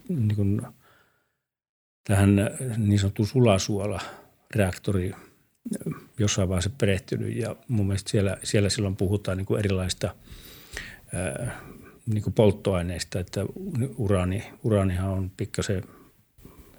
[0.09, 0.61] niin kuin
[2.03, 2.35] tähän
[2.77, 4.01] niin sanottuun sulasuola
[4.55, 5.11] reaktori
[6.19, 10.15] jossain vaiheessa perehtynyt ja mun mielestä siellä, siellä silloin puhutaan niin kuin erilaista
[11.13, 11.59] ää,
[12.05, 13.45] niin kuin polttoaineista, että
[13.97, 15.83] uraani, uraanihan on pikkasen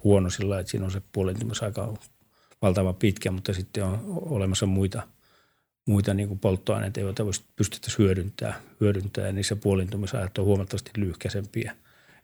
[0.03, 1.97] huono sillä että siinä on se puolentumisaika on
[2.61, 5.01] valtavan pitkä, mutta sitten on olemassa muita–
[5.85, 7.23] muita niin kuin polttoaineita, joita
[7.55, 11.75] pystyttäisiin hyödyntämään, hyödyntää ja niissä puolintumisajat on huomattavasti lyhkäisempiä.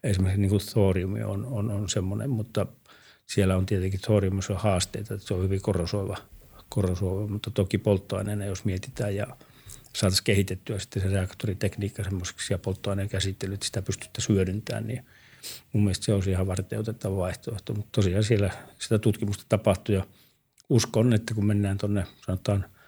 [0.04, 2.66] Esimerkiksi niin kuin thoriumi on, on, on semmoinen, mutta
[3.28, 6.16] siellä on tietenkin thoriumissa haasteita, että se on hyvin korosoiva,
[6.68, 9.26] korosoiva mutta toki polttoaineena, jos mietitään ja
[9.92, 15.04] saataisiin kehitettyä sitten se reaktoritekniikka semmoiseksi ja polttoaineen käsittely, että sitä pystyttäisiin hyödyntämään, niin
[15.72, 17.74] mun mielestä se olisi ihan varteutettava vaihtoehto.
[17.74, 20.06] Mutta tosiaan siellä sitä tutkimusta tapahtuu ja
[20.68, 22.64] uskon, että kun mennään tuonne sanotaan–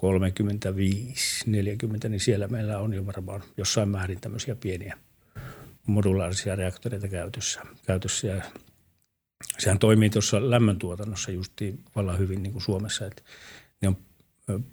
[0.00, 4.98] 35, 40, niin siellä meillä on jo varmaan jossain määrin tämmöisiä pieniä
[5.86, 7.60] modulaarisia reaktoreita käytössä.
[7.86, 8.42] käytössä ja
[9.58, 13.22] sehän toimii tuossa lämmöntuotannossa justiin vallan hyvin niin kuin Suomessa, että
[13.80, 13.96] ne on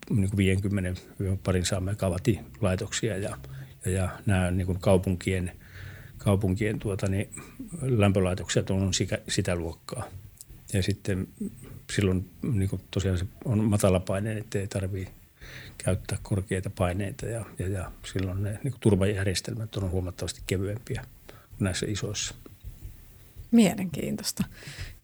[0.10, 1.01] niin kuin 50
[1.43, 3.38] parin saa megawatin laitoksia ja,
[3.86, 5.51] ja, ja nämä niin kuin kaupunkien,
[6.17, 7.30] kaupunkien tuota, niin
[7.82, 10.04] lämpölaitokset on sitä, sitä luokkaa.
[10.73, 11.28] Ja sitten
[11.91, 15.13] silloin niin kuin tosiaan se on matalapaineen, ettei tarvitse
[15.78, 21.86] käyttää korkeita paineita ja, ja, ja silloin ne niin turvajärjestelmät on huomattavasti kevyempiä kuin näissä
[21.89, 22.36] isoissa.
[23.51, 24.43] Mielenkiintoista.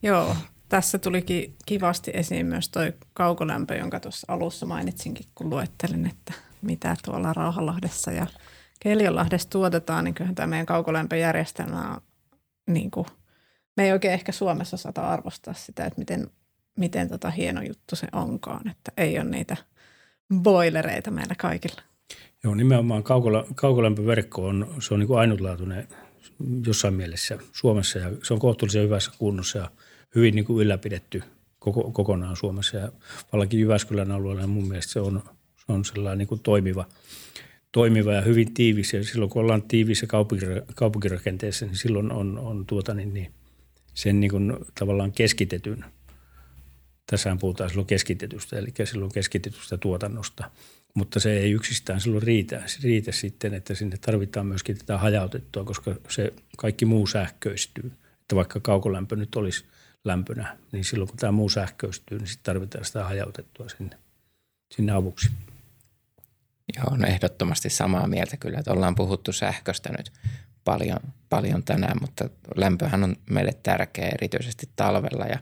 [0.04, 0.36] Joo,
[0.70, 2.82] tässä tulikin kivasti esiin myös tuo
[3.14, 8.28] kaukolämpö, jonka tuossa alussa mainitsinkin, kun luettelin, että mitä tuolla Rauhalahdessa ja
[8.80, 12.02] Keljonlahdessa tuotetaan, niin kyllähän tämä meidän kaukolämpöjärjestelmä on
[12.70, 13.06] niin kuin,
[13.78, 16.30] me ei oikein ehkä Suomessa osata arvostaa sitä, että miten
[16.78, 19.58] miten tota hieno juttu se onkaan, että ei ole niitä
[20.44, 21.82] boilereita meillä kaikilla.
[22.44, 25.88] Joo, nimenomaan kaukolä, kaukolämpöverkko on, se on niin kuin ainutlaatuinen
[26.66, 29.72] jossain mielessä Suomessa ja se on kohtuullisen hyvässä kunnossa ja
[30.16, 31.24] hyvin niin kuin ylläpidetty
[31.60, 32.92] koko, kokonaan Suomessa ja
[33.34, 35.24] vallakin Jyväskylän alueella mun mielestä se on,
[35.56, 36.86] se on sellainen niin kuin toimiva,
[37.72, 38.94] toimiva ja hyvin tiivis.
[38.94, 40.08] Ja silloin kun ollaan tiivissä
[40.76, 43.32] kaupunkirakenteessa, niin silloin on, on tuota, niin, niin
[43.94, 45.86] sen niin kuin tavallaan keskitetyn,
[47.06, 50.52] tässä puhutaan silloin keskitetystä, eli silloin keskitetystä tuotannosta.
[50.94, 55.96] Mutta se ei yksistään silloin riitä, riitä sitten, että sinne tarvitaan myöskin tätä hajautettua, koska
[56.10, 57.92] se kaikki muu sähköistyy.
[58.22, 59.66] Että vaikka kaukolämpö nyt olisi
[60.06, 63.98] lämpönä, niin silloin kun tämä muu sähköistyy, niin sitten tarvitaan sitä hajautettua sinne,
[64.76, 65.30] sinne avuksi.
[66.78, 70.12] Joo, on ehdottomasti samaa mieltä kyllä, että ollaan puhuttu sähköstä nyt
[70.64, 71.00] paljon,
[71.30, 75.40] paljon tänään, mutta lämpöhän on meille tärkeä erityisesti talvella ja,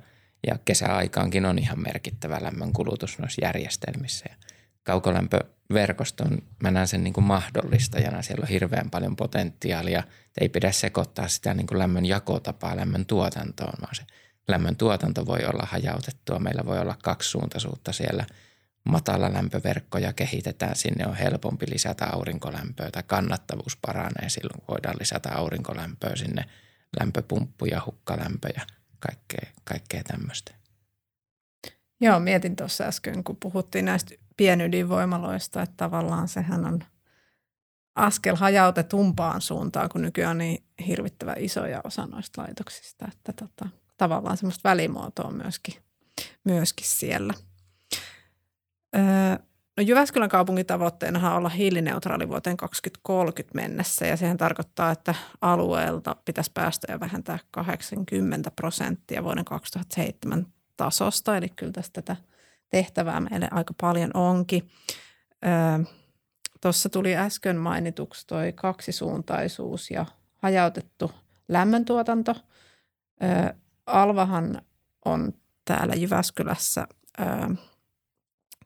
[0.48, 4.26] ja kesäaikaankin on ihan merkittävä lämmön kulutus noissa järjestelmissä.
[4.30, 4.36] Ja
[4.90, 10.04] kaukolämpöverkoston, mä näen sen niin kuin mahdollistajana, siellä on hirveän paljon potentiaalia,
[10.42, 14.04] ei pidä sekoittaa sitä niin kuin lämmön jakotapaa lämmön tuotantoon, vaan se
[14.48, 18.26] lämmön tuotanto voi olla hajautettua, meillä voi olla kaksisuuntaisuutta siellä–
[18.90, 26.16] matala lämpöverkkoja kehitetään, sinne on helpompi lisätä aurinkolämpöä tai kannattavuus paranee, silloin voidaan lisätä aurinkolämpöä
[26.16, 26.46] sinne,
[27.00, 28.66] lämpöpumppuja, hukkalämpöjä,
[29.00, 30.52] kaikkea, kaikkea tämmöistä.
[32.02, 36.84] Joo, mietin tuossa äsken, kun puhuttiin näistä pienydinvoimaloista, että tavallaan sehän on
[37.96, 44.38] askel hajautetumpaan suuntaan, kun nykyään on niin hirvittävä isoja osa noista laitoksista, että tota, tavallaan
[44.38, 45.76] semmoista välimuotoa myöskin,
[46.44, 47.34] myöskin siellä–
[49.80, 56.16] No Jyväskylän kaupungin tavoitteena on olla hiilineutraali vuoteen 2030 mennessä ja sehän tarkoittaa, että alueelta
[56.26, 60.48] pitäisi päästöjä vähentää 80 prosenttia vuoden 2007
[60.78, 61.38] tasosta.
[61.38, 62.22] Eli kyllä tästä tätä
[62.70, 64.70] tehtävää meille aika paljon onkin.
[66.62, 70.06] Tuossa tuli äsken mainituksi toi kaksisuuntaisuus ja
[70.36, 71.12] hajautettu
[71.48, 72.36] lämmöntuotanto.
[73.86, 74.62] Alvahan
[75.06, 75.34] on
[75.66, 76.88] täällä Jyväskylässä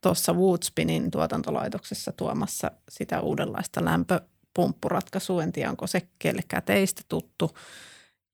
[0.02, 5.42] tuossa Woodspinin tuotantolaitoksessa tuomassa sitä uudenlaista lämpöpumppuratkaisua.
[5.42, 7.58] En tiedä, onko se kellekään teistä tuttu.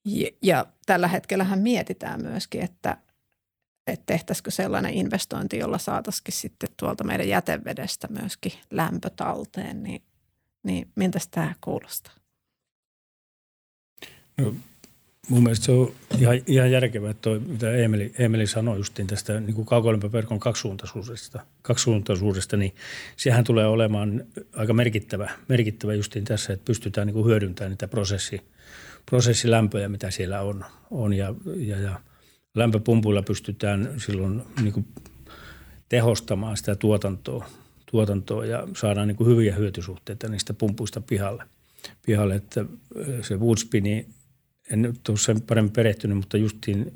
[0.04, 2.96] Ja, ja tällä hetkellähän mietitään myöskin, että,
[3.92, 10.02] että tehtäisikö sellainen investointi, jolla saataisiin sitten tuolta meidän jätevedestä myöskin lämpötalteen, niin,
[10.62, 12.12] niin miltä tämä kuulostaa?
[14.38, 14.54] No,
[15.30, 19.40] Mun mielestä se on ihan, ihan järkevää, että toi, mitä Emeli, Emeli sanoi justiin tästä
[19.40, 22.74] niin kuin kaukolämpöverkon kaksisuuntaisuudesta, kaksisuuntaisuudesta, niin
[23.16, 24.24] sehän tulee olemaan
[24.56, 28.40] aika merkittävä, merkittävä justiin tässä, että pystytään niin kuin hyödyntämään niitä prosessi,
[29.06, 30.64] prosessilämpöjä, mitä siellä on.
[30.90, 32.00] on ja, ja, ja
[32.54, 34.86] lämpöpumpuilla pystytään silloin niin kuin
[35.88, 37.46] tehostamaan sitä tuotantoa,
[37.90, 41.44] tuotantoa ja saadaan niin kuin hyviä hyötysuhteita niistä pumpuista pihalle.
[42.06, 42.64] pihalle että
[43.22, 44.06] se Woodspini
[44.70, 46.92] en nyt ole sen paremmin perehtynyt, mutta justiin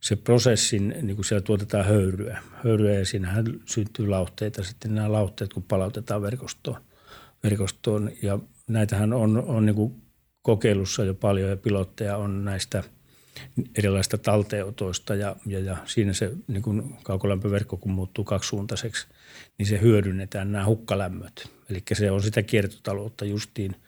[0.00, 2.42] se prosessin, niin kuin siellä tuotetaan höyryä.
[2.64, 4.64] Höyryä ja siinähän syntyy lauhteita.
[4.64, 6.80] Sitten nämä lauhteet, kun palautetaan verkostoon.
[7.42, 10.02] verkostoon ja näitähän on, on niin kuin
[10.42, 12.84] kokeilussa jo paljon ja pilotteja on näistä
[13.78, 19.06] erilaista talteenotoista ja, ja, ja siinä se niin kuin kaukolämpöverkko, kun muuttuu kaksisuuntaiseksi,
[19.58, 21.50] niin se hyödynnetään nämä hukkalämmöt.
[21.70, 23.76] Eli se on sitä kiertotaloutta justiin–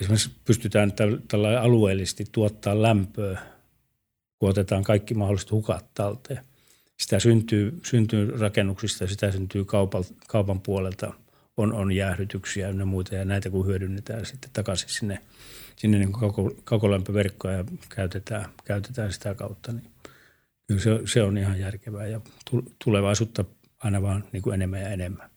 [0.00, 0.92] esimerkiksi pystytään
[1.28, 3.42] tällä alueellisesti tuottaa lämpöä,
[4.38, 6.44] kun otetaan kaikki mahdolliset hukat talteen.
[6.98, 11.12] Sitä syntyy, syntyy rakennuksista, sitä syntyy kaupan, kaupan puolelta,
[11.56, 15.18] on, on jäähdytyksiä ja muita, ja näitä kun hyödynnetään sitten takaisin sinne,
[15.76, 19.90] sinne niin kauko, kaukolämpöverkkoa ja käytetään, käytetään sitä kautta, niin
[20.66, 22.20] kyllä se, se on ihan järkevää ja
[22.84, 23.44] tulevaisuutta
[23.78, 25.30] aina vaan niin kuin enemmän ja enemmän.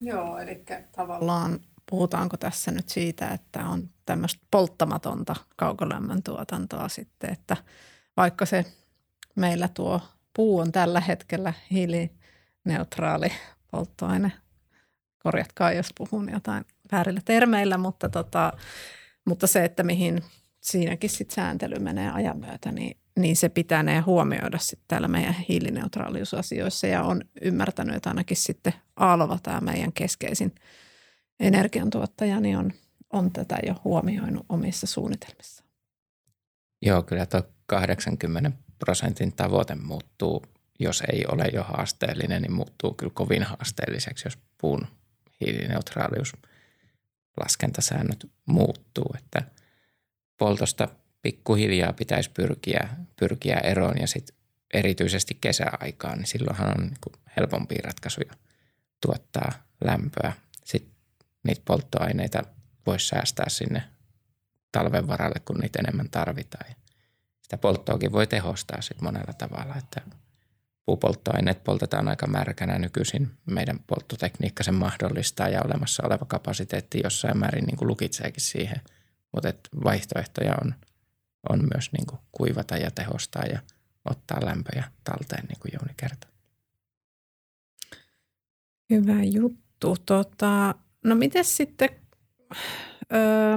[0.00, 0.64] Joo, eli
[0.96, 7.56] tavallaan puhutaanko tässä nyt siitä, että on tämmöistä polttamatonta kaukolämmön tuotantoa sitten, että
[8.16, 8.64] vaikka se
[9.36, 10.00] meillä tuo
[10.36, 13.32] puu on tällä hetkellä hiilineutraali
[13.70, 14.32] polttoaine,
[15.18, 18.52] korjatkaa jos puhun jotain väärillä termeillä, mutta, tota,
[19.24, 20.22] mutta se, että mihin
[20.60, 26.86] siinäkin sitten sääntely menee ajan myötä, niin, niin se pitää huomioida sitten täällä meidän hiilineutraaliusasioissa
[26.86, 30.54] ja on ymmärtänyt, että ainakin sitten Alva, tämä meidän keskeisin–
[31.40, 32.72] energiantuottaja niin on,
[33.12, 35.64] on tätä jo huomioinut omissa suunnitelmissa.
[36.82, 40.44] Joo, kyllä tuo 80 prosentin tavoite muuttuu,
[40.78, 44.86] jos ei ole jo haasteellinen, niin muuttuu kyllä kovin haasteelliseksi, jos puun
[45.40, 46.32] hiilineutraalius
[47.40, 49.14] laskentasäännöt muuttuu.
[49.18, 49.42] Että
[50.36, 50.88] poltosta
[51.22, 54.36] pikkuhiljaa pitäisi pyrkiä, pyrkiä eroon ja sitten
[54.74, 58.32] erityisesti kesäaikaan, niin silloinhan on niin helpompia ratkaisuja
[59.00, 59.52] tuottaa
[59.84, 60.32] lämpöä
[61.44, 62.42] niitä polttoaineita
[62.86, 63.82] voisi säästää sinne
[64.72, 66.66] talven varalle, kun niitä enemmän tarvitaan.
[66.68, 66.74] Ja
[67.42, 70.00] sitä polttoakin voi tehostaa sitten monella tavalla, että
[70.90, 73.30] puupolttoaineet poltetaan aika märkänä nykyisin.
[73.46, 78.80] Meidän polttotekniikka sen mahdollistaa ja olemassa oleva kapasiteetti jossain määrin niin kuin lukitseekin siihen.
[79.32, 79.52] Mutta
[79.84, 80.74] vaihtoehtoja on,
[81.48, 83.60] on myös niin kuin kuivata ja tehostaa ja
[84.04, 86.30] ottaa lämpöjä talteen, niin kuin Jouni kertoi.
[88.90, 89.96] Hyvä juttu.
[90.06, 90.74] Tota,
[91.04, 91.88] no miten sitten,
[93.12, 93.56] öö,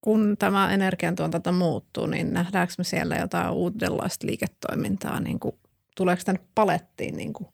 [0.00, 5.20] kun tämä energiantuotanto muuttuu, niin nähdäänkö me siellä jotain uudenlaista liiketoimintaa?
[5.20, 5.59] Niin kuin,
[6.00, 7.48] tuleeko tänne palettiin niin kuin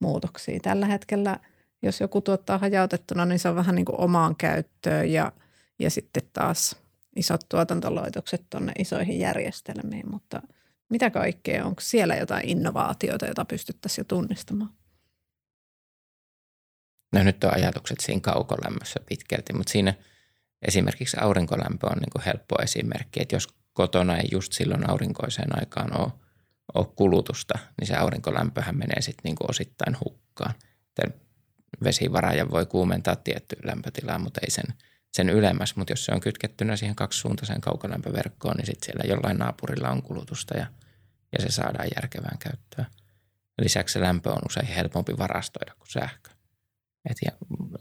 [0.00, 0.60] muutoksia?
[0.62, 1.38] Tällä hetkellä,
[1.82, 5.32] jos joku tuottaa hajautettuna, niin se on vähän niin kuin omaan käyttöön ja,
[5.78, 6.76] ja sitten taas
[7.16, 10.42] isot tuotantolaitokset tuonne isoihin järjestelmiin, mutta
[10.90, 14.70] mitä kaikkea, onko siellä jotain innovaatioita, joita pystyttäisiin jo tunnistamaan?
[17.12, 19.94] No nyt on ajatukset siinä kaukolämmössä pitkälti, mutta siinä
[20.68, 26.00] esimerkiksi aurinkolämpö on niin kuin helppo esimerkki, että jos kotona ei just silloin aurinkoiseen aikaan
[26.00, 26.27] ole,
[26.74, 30.54] ole kulutusta, niin se aurinkolämpöhän menee sitten niin kuin osittain hukkaan.
[31.84, 34.74] Vesivaraaja voi kuumentaa tiettyä lämpötilaa, mutta ei sen,
[35.12, 39.90] sen ylemmäs, mutta jos se on kytkettynä siihen kaksisuuntaiseen kaukolämpöverkkoon, niin sitten siellä jollain naapurilla
[39.90, 40.66] on kulutusta ja,
[41.32, 42.86] ja se saadaan järkevään käyttöön.
[43.58, 46.30] Lisäksi lämpö on usein helpompi varastoida kuin sähkö.
[47.10, 47.30] Et ja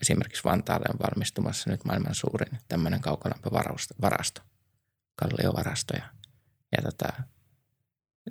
[0.02, 4.43] esimerkiksi Vantaalle on valmistumassa nyt maailman suurin tämmöinen kaukolämpövarasto,
[5.15, 5.93] kalliovarasto.
[5.97, 6.04] Ja,
[6.78, 7.13] ja tota,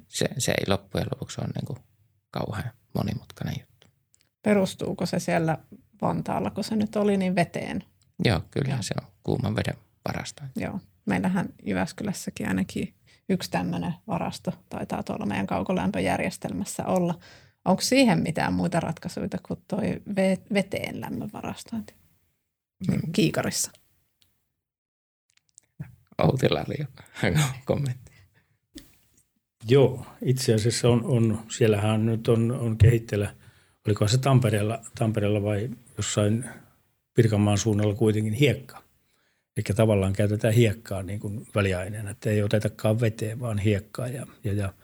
[0.09, 1.79] se, se ei loppujen lopuksi ole niin kuin
[2.31, 3.87] kauhean monimutkainen juttu.
[4.43, 5.59] Perustuuko se siellä
[6.03, 7.85] Vantaalla, kun se nyt oli, niin veteen?
[8.25, 8.83] Joo, kyllä Joo.
[8.83, 9.77] se on kuuman veden
[10.09, 10.43] varasto.
[10.57, 12.95] Joo, meillähän Jyväskylässäkin ainakin
[13.29, 17.19] yksi tämmöinen varasto taitaa tuolla meidän kaukolämpöjärjestelmässä olla–
[17.67, 19.79] Onko siihen mitään muita ratkaisuja kuin tuo
[20.55, 21.95] veteen lämmön varastointi
[22.89, 23.13] mm.
[23.13, 23.71] kiikarissa?
[26.19, 26.87] Outilla oli jo
[27.65, 28.06] kommentti.
[29.69, 33.35] Joo, itse asiassa on, on siellähän nyt on, on kehitteillä,
[33.87, 36.45] oliko se Tampereella, Tampereella vai jossain
[37.15, 38.83] Pirkanmaan suunnalla kuitenkin hiekka.
[39.57, 44.53] Eli tavallaan käytetään hiekkaa niin kuin väliaineena, että ei otetakaan veteen, vaan hiekkaa ja, ja,
[44.53, 44.73] ja–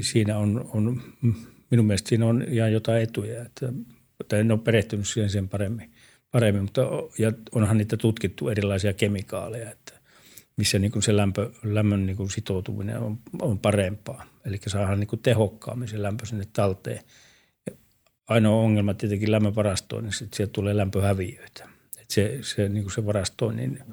[0.00, 1.02] siinä on, on,
[1.70, 3.72] minun mielestä siinä on ihan jotain etuja, että,
[4.20, 5.92] että en ole perehtynyt siihen sen paremmin,
[6.30, 6.80] paremmin mutta
[7.18, 9.99] ja onhan niitä tutkittu erilaisia kemikaaleja, että
[10.56, 14.24] missä niin kuin se lämpö, lämmön niin kuin sitoutuminen on, on parempaa.
[14.44, 17.00] Eli saadaan niin kuin tehokkaammin se lämpö sinne talteen.
[18.28, 21.68] Ainoa ongelma tietenkin lämmön varastoinnissa, että sieltä tulee lämpöhäviöitä.
[22.00, 23.78] Että se, se, niin kuin se varastoinnin–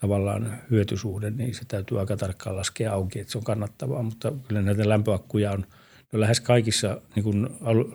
[0.00, 4.02] tavallaan hyötysuhde, niin se täytyy aika tarkkaan laskea auki, että se on kannattavaa.
[4.02, 5.66] Mutta kyllä näitä lämpöakkuja on,
[6.12, 7.48] no lähes kaikissa niin kuin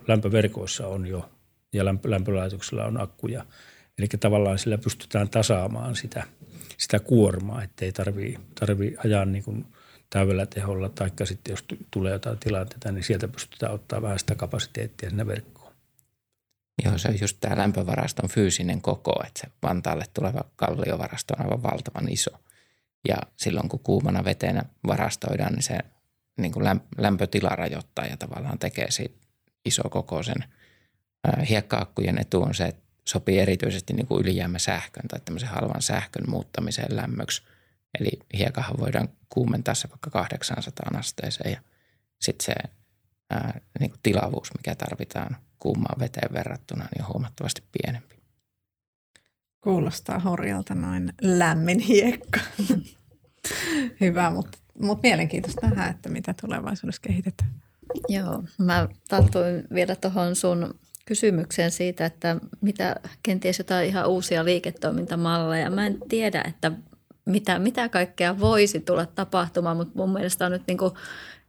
[0.07, 1.29] lämpöverkoissa on jo
[1.73, 3.45] ja lämpölaitoksilla on akkuja.
[3.97, 6.23] Eli tavallaan sillä pystytään tasaamaan sitä,
[6.81, 9.65] sitä kuormaa, ettei tarvii, tarvii ajaa niin kuin
[10.09, 15.09] täydellä teholla, taikka sitten jos tulee jotain tilanteita, niin sieltä pystytään ottaa vähän sitä kapasiteettia
[15.09, 15.73] sinne verkkoon.
[16.85, 21.63] Joo, se on just tämä lämpövaraston fyysinen koko, että se Vantaalle tuleva kalliovarasto on aivan
[21.63, 22.31] valtavan iso.
[23.07, 25.77] Ja silloin kun kuumana vetenä varastoidaan, niin se
[26.37, 26.65] niin kuin
[26.97, 29.27] lämpötila rajoittaa ja tavallaan tekee siitä
[29.65, 30.43] iso kokoisen.
[31.49, 36.29] Hiekkaakkujen etu on se, että sopii erityisesti niin kuin ylijäämä sähkön tai tämmöisen halvan sähkön
[36.29, 37.43] muuttamiseen lämmöksi.
[37.99, 41.61] Eli hiekahan voidaan kuumentaa se vaikka 800 asteeseen ja
[42.21, 42.53] sitten se
[43.29, 48.15] ää, niin kuin tilavuus, mikä tarvitaan kuumaan veteen verrattuna, niin on huomattavasti pienempi.
[49.61, 52.39] Kuulostaa horjalta noin lämmin hiekka.
[54.01, 57.51] Hyvä, mutta, mutta mielenkiintoista nähdä, että mitä tulevaisuudessa kehitetään.
[58.09, 60.79] Joo, mä tartuin vielä tuohon sun
[61.11, 65.69] kysymykseen siitä, että mitä kenties jotain ihan uusia liiketoimintamalleja.
[65.69, 66.71] Mä en tiedä, että
[67.25, 70.91] mitä, mitä kaikkea voisi tulla tapahtumaan, mutta mun mielestä on nyt niin kuin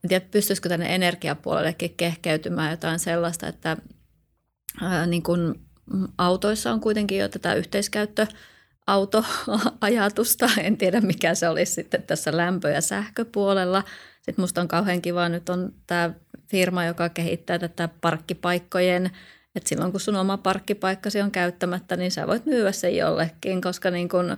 [0.05, 3.77] en tiedä, pystyisikö tänne energiapuolellekin kehkeytymään jotain sellaista, että
[4.81, 5.55] ää, niin kuin
[6.19, 10.51] autoissa on kuitenkin jo tätä yhteiskäyttöautoajatusta.
[10.65, 13.85] En tiedä, mikä se olisi sitten tässä lämpö- ja sähköpuolella.
[14.23, 16.11] Sitten musta on kauhean kiva, nyt on tämä
[16.49, 19.11] firma, joka kehittää tätä parkkipaikkojen
[19.55, 23.91] että silloin kun sun oma parkkipaikkasi on käyttämättä, niin sä voit myyä sen jollekin, koska
[23.91, 24.37] niin kun,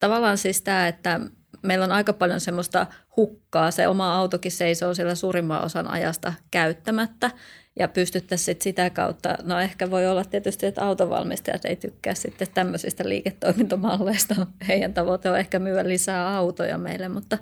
[0.00, 1.20] tavallaan siis tämä, että
[1.62, 2.86] meillä on aika paljon semmoista
[3.16, 3.70] hukkaa.
[3.70, 7.30] Se oma autokin seisoo siellä suurimman osan ajasta käyttämättä
[7.78, 13.08] ja pystyttäisiin sitä kautta, no ehkä voi olla tietysti, että autovalmistajat ei tykkää sitten tämmöisistä
[13.08, 14.34] liiketoimintamalleista.
[14.68, 17.38] Heidän tavoite on ehkä myydä lisää autoja meille, mutta,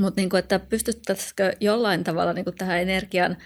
[0.00, 3.36] mutta niin kuin, että pystyttäisikö jollain tavalla niin tähän energian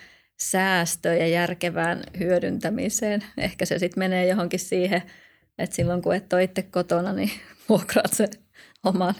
[0.41, 3.24] säästöön ja järkevään hyödyntämiseen.
[3.36, 5.03] Ehkä se sitten menee johonkin siihen,
[5.59, 7.30] että silloin kun et ole itse kotona, niin
[7.68, 8.28] vuokraat se
[8.84, 9.14] oman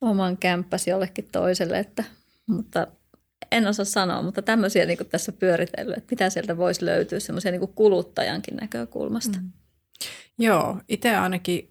[0.00, 2.04] oman kämppäsi jollekin toiselle, että,
[2.46, 2.86] mutta
[3.52, 7.68] en osaa sanoa, mutta tämmöisiä niin tässä pyöritellyt, että mitä sieltä voisi löytyä semmoisia niin
[7.74, 9.38] kuluttajankin näkökulmasta.
[9.38, 9.52] Mm.
[10.38, 11.70] Joo, itse ainakin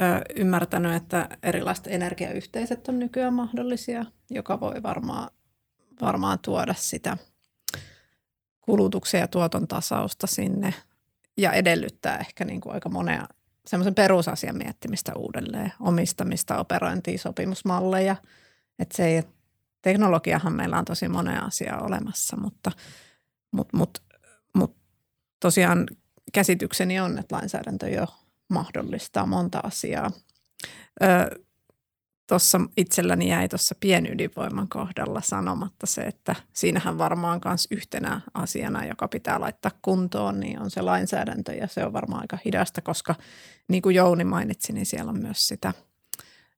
[0.00, 0.04] ö,
[0.36, 5.30] ymmärtänyt, että erilaiset energiayhteiset on nykyään mahdollisia, joka voi varmaan,
[6.00, 7.16] varmaan tuoda sitä
[8.66, 10.74] kulutuksen ja tuoton tasausta sinne
[11.36, 13.26] ja edellyttää ehkä niin kuin aika monea
[13.66, 18.16] semmoisen perusasian miettimistä uudelleen, omistamista, operointia, sopimusmalleja.
[18.78, 19.22] Että se ei,
[19.82, 22.72] teknologiahan meillä on tosi monea asiaa olemassa, mutta,
[23.52, 24.00] mutta, mutta,
[24.54, 24.78] mutta
[25.40, 25.86] tosiaan
[26.32, 28.06] käsitykseni on, että lainsäädäntö jo
[28.48, 30.10] mahdollistaa monta asiaa.
[31.02, 31.06] Ö,
[32.26, 39.08] tuossa itselläni jäi tuossa pienydinvoiman kohdalla sanomatta se, että siinähän varmaan myös yhtenä asiana, joka
[39.08, 43.14] pitää laittaa kuntoon, niin on se lainsäädäntö ja se on varmaan aika hidasta, koska
[43.68, 45.72] niin kuin Jouni mainitsi, niin siellä on myös sitä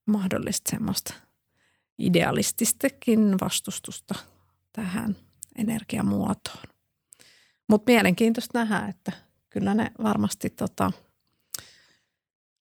[0.07, 1.15] mahdollista semmoista
[1.99, 4.15] idealististakin vastustusta
[4.73, 5.17] tähän
[5.59, 6.65] energiamuotoon.
[7.69, 9.13] Mutta mielenkiintoista nähdä, että
[9.51, 10.93] kyllä ne varmasti tota,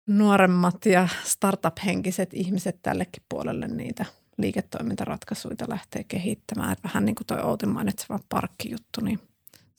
[0.06, 4.04] nuoremmat ja startup-henkiset ihmiset tällekin puolelle niitä
[4.38, 6.76] liiketoimintaratkaisuja lähtee kehittämään.
[6.84, 9.20] Vähän niin kuin tuo Outin mainitseva parkkijuttu, niin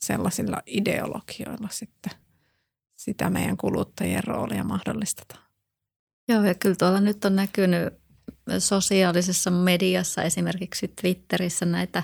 [0.02, 2.12] sellaisilla ideologioilla sitten
[2.96, 5.44] sitä meidän kuluttajien roolia mahdollistetaan.
[6.28, 7.94] Joo, ja kyllä tuolla nyt on näkynyt
[8.58, 12.02] sosiaalisessa mediassa, esimerkiksi Twitterissä näitä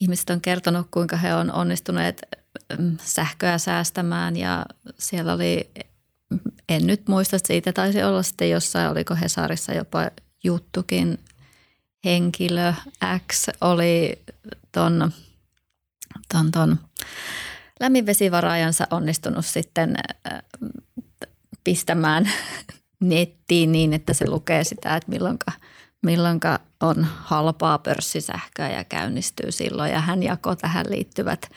[0.00, 2.22] ihmiset on kertonut, kuinka he on onnistuneet
[2.78, 4.66] mm, sähköä säästämään ja
[4.98, 5.70] siellä oli
[6.68, 10.10] en nyt muista, siitä taisi olla sitten jossain, oliko Hesarissa jopa
[10.44, 11.18] juttukin,
[12.04, 12.72] henkilö
[13.32, 14.18] X oli
[14.72, 15.12] ton,
[16.32, 16.78] ton, ton
[17.80, 19.94] lämminvesivaraajansa onnistunut sitten
[20.32, 20.42] äh,
[21.64, 22.30] pistämään
[23.00, 25.52] nettiin niin, että se lukee sitä, että milloinka,
[26.02, 29.92] milloinka on halpaa pörssisähköä ja käynnistyy silloin.
[29.92, 31.50] Ja hän jakoi tähän liittyvät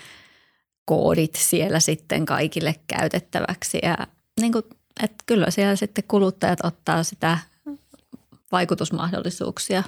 [0.86, 3.98] koodit siellä sitten kaikille käytettäväksi ja
[4.42, 4.64] niin kuin,
[5.04, 7.38] että kyllä siellä sitten kuluttajat ottaa sitä
[8.52, 9.84] vaikutusmahdollisuuksia.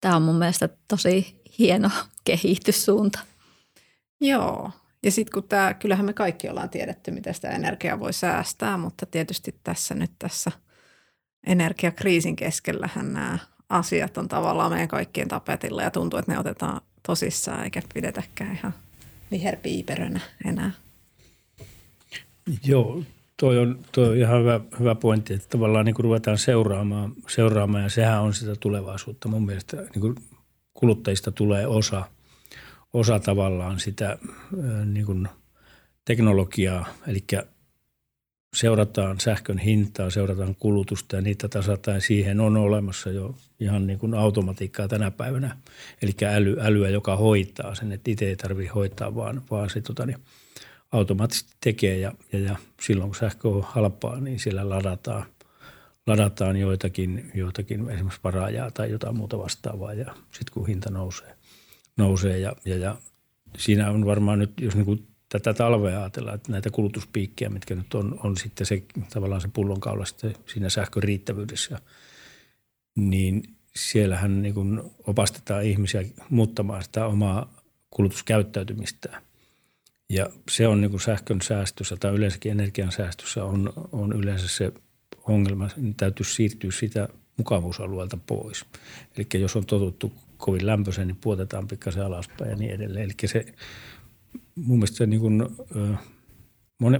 [0.00, 1.90] Tämä on mun mielestä tosi hieno
[2.24, 3.18] kehityssuunta.
[4.20, 4.70] Joo,
[5.02, 9.06] ja sitten kun tämä, kyllähän me kaikki ollaan tiedetty, miten sitä energiaa voi säästää, mutta
[9.06, 10.52] tietysti tässä nyt tässä
[11.46, 17.64] energiakriisin keskellähän nämä asiat on tavallaan meidän kaikkien tapetilla ja tuntuu, että ne otetaan tosissaan
[17.64, 18.74] eikä pidetäkään ihan
[19.30, 20.70] viherpiiperönä enää.
[22.64, 23.02] Joo,
[23.40, 27.82] toi on, toi on ihan hyvä, hyvä pointti, että tavallaan niin kuin ruvetaan seuraamaan, seuraamaan
[27.82, 29.28] ja sehän on sitä tulevaisuutta.
[29.28, 30.14] Mun mielestä niin kuin
[30.74, 32.08] kuluttajista tulee osa,
[32.92, 34.18] osa tavallaan sitä
[34.84, 35.28] niin kuin
[36.04, 37.24] teknologiaa, eli
[38.56, 42.00] seurataan sähkön hintaa, seurataan kulutusta ja niitä tasataan.
[42.00, 45.56] Siihen on olemassa jo ihan niin kuin automatiikkaa tänä päivänä,
[46.02, 50.06] eli äly, älyä, joka hoitaa sen, että itse ei tarvitse hoitaa, vaan, vaan se tota,
[50.06, 50.18] niin,
[50.96, 55.26] automaattisesti tekee ja, ja, ja silloin kun sähkö on halpaa, niin siellä ladataan,
[56.06, 61.34] ladataan joitakin, joitakin esimerkiksi varaajaa tai jotain muuta vastaavaa ja sitten kun hinta nousee,
[61.96, 62.96] nousee ja, ja, ja
[63.58, 67.94] siinä on varmaan nyt, jos niin kuin tätä talvea ajatellaan, että näitä kulutuspiikkejä, mitkä nyt
[67.94, 71.80] on, on sitten se tavallaan se pullonkaula sitten siinä sähkön riittävyydessä,
[72.96, 73.42] niin
[73.76, 77.54] siellähän niin kuin opastetaan ihmisiä muuttamaan sitä omaa
[77.90, 79.25] kulutuskäyttäytymistään.
[80.10, 84.72] Ja se on niin kuin sähkön säästössä tai yleensäkin energian säästössä on, on yleensä se
[85.24, 88.64] ongelma, niin täytyy siirtyä sitä mukavuusalueelta pois.
[89.16, 93.04] Eli jos on totuttu kovin lämpöisen, niin puotetaan pikkasen alaspäin ja niin edelleen.
[93.04, 93.46] Eli se
[94.54, 95.46] mun mielestä se niin kuin,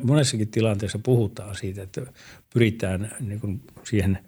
[0.03, 2.13] monessakin tilanteessa puhutaan siitä, että
[2.55, 4.19] pyritään niin kuin siihen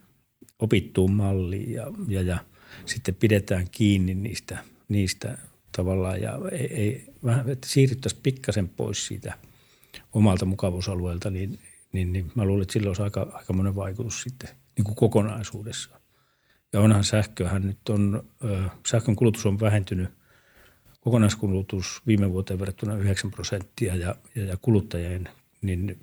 [0.58, 2.38] opittuun malliin ja, ja, ja
[2.84, 4.58] sitten pidetään kiinni niistä,
[4.88, 5.38] niistä
[5.76, 9.34] tavallaan ja ei, ei, vähän, että siirryttäisiin pikkasen pois siitä
[10.12, 11.58] omalta mukavuusalueelta, niin,
[11.92, 16.00] niin, niin mä luulen, että sillä olisi aika, aika monen vaikutus sitten niin kuin kokonaisuudessaan.
[16.72, 18.24] Ja onhan sähköhän nyt on,
[18.88, 20.10] sähkön kulutus on vähentynyt,
[21.00, 25.28] kokonaiskulutus viime vuoteen verrattuna 9 prosenttia ja, ja, ja kuluttajien
[25.62, 26.00] niin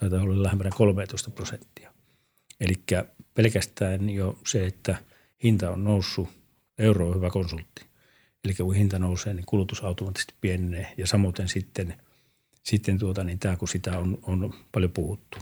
[0.00, 1.92] taitaa olla lähempänä 13 prosenttia.
[2.60, 2.74] Eli
[3.34, 4.96] pelkästään jo se, että
[5.42, 6.28] hinta on noussut,
[6.78, 7.89] euro on hyvä konsultti.
[8.44, 11.94] Eli kun hinta nousee, niin kulutus automaattisesti pienenee ja samoin sitten,
[12.62, 15.38] sitten tuota, niin tämä, kun sitä on, on paljon puhuttu.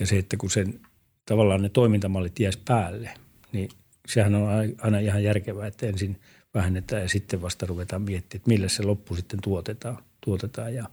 [0.00, 0.80] Ja se, että kun sen
[1.26, 3.10] tavallaan ne toimintamallit jäisi päälle,
[3.52, 3.68] niin
[4.08, 4.48] sehän on
[4.80, 6.20] aina ihan järkevää, että ensin
[6.54, 10.84] vähennetään ja sitten vasta ruvetaan miettimään, että millä se loppu sitten tuotetaan, tuotetaan ja,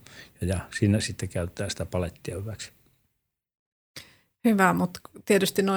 [0.42, 2.72] ja, ja siinä sitten käyttää sitä palettia hyväksi.
[4.46, 5.76] Hyvä, mutta tietysti nuo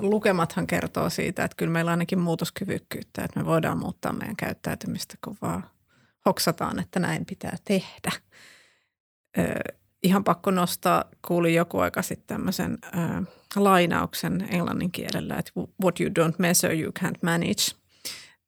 [0.00, 5.14] lukemathan kertoo siitä, että kyllä meillä on ainakin muutoskyvykkyyttä, että me voidaan muuttaa meidän käyttäytymistä,
[5.24, 5.64] kun vaan
[6.26, 8.12] hoksataan, että näin pitää tehdä.
[9.38, 9.42] Ö,
[10.02, 13.22] ihan pakko nostaa, kuulin joku aika sitten tämmöisen ö,
[13.56, 17.62] lainauksen englannin kielellä, että what you don't measure, you can't manage.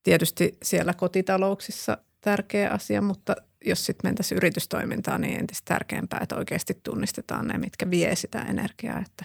[0.03, 6.80] Tietysti siellä kotitalouksissa tärkeä asia, mutta jos sitten mentäisiin yritystoimintaan, niin entistä tärkeämpää, että oikeasti
[6.82, 9.24] tunnistetaan ne, mitkä vie sitä energiaa, että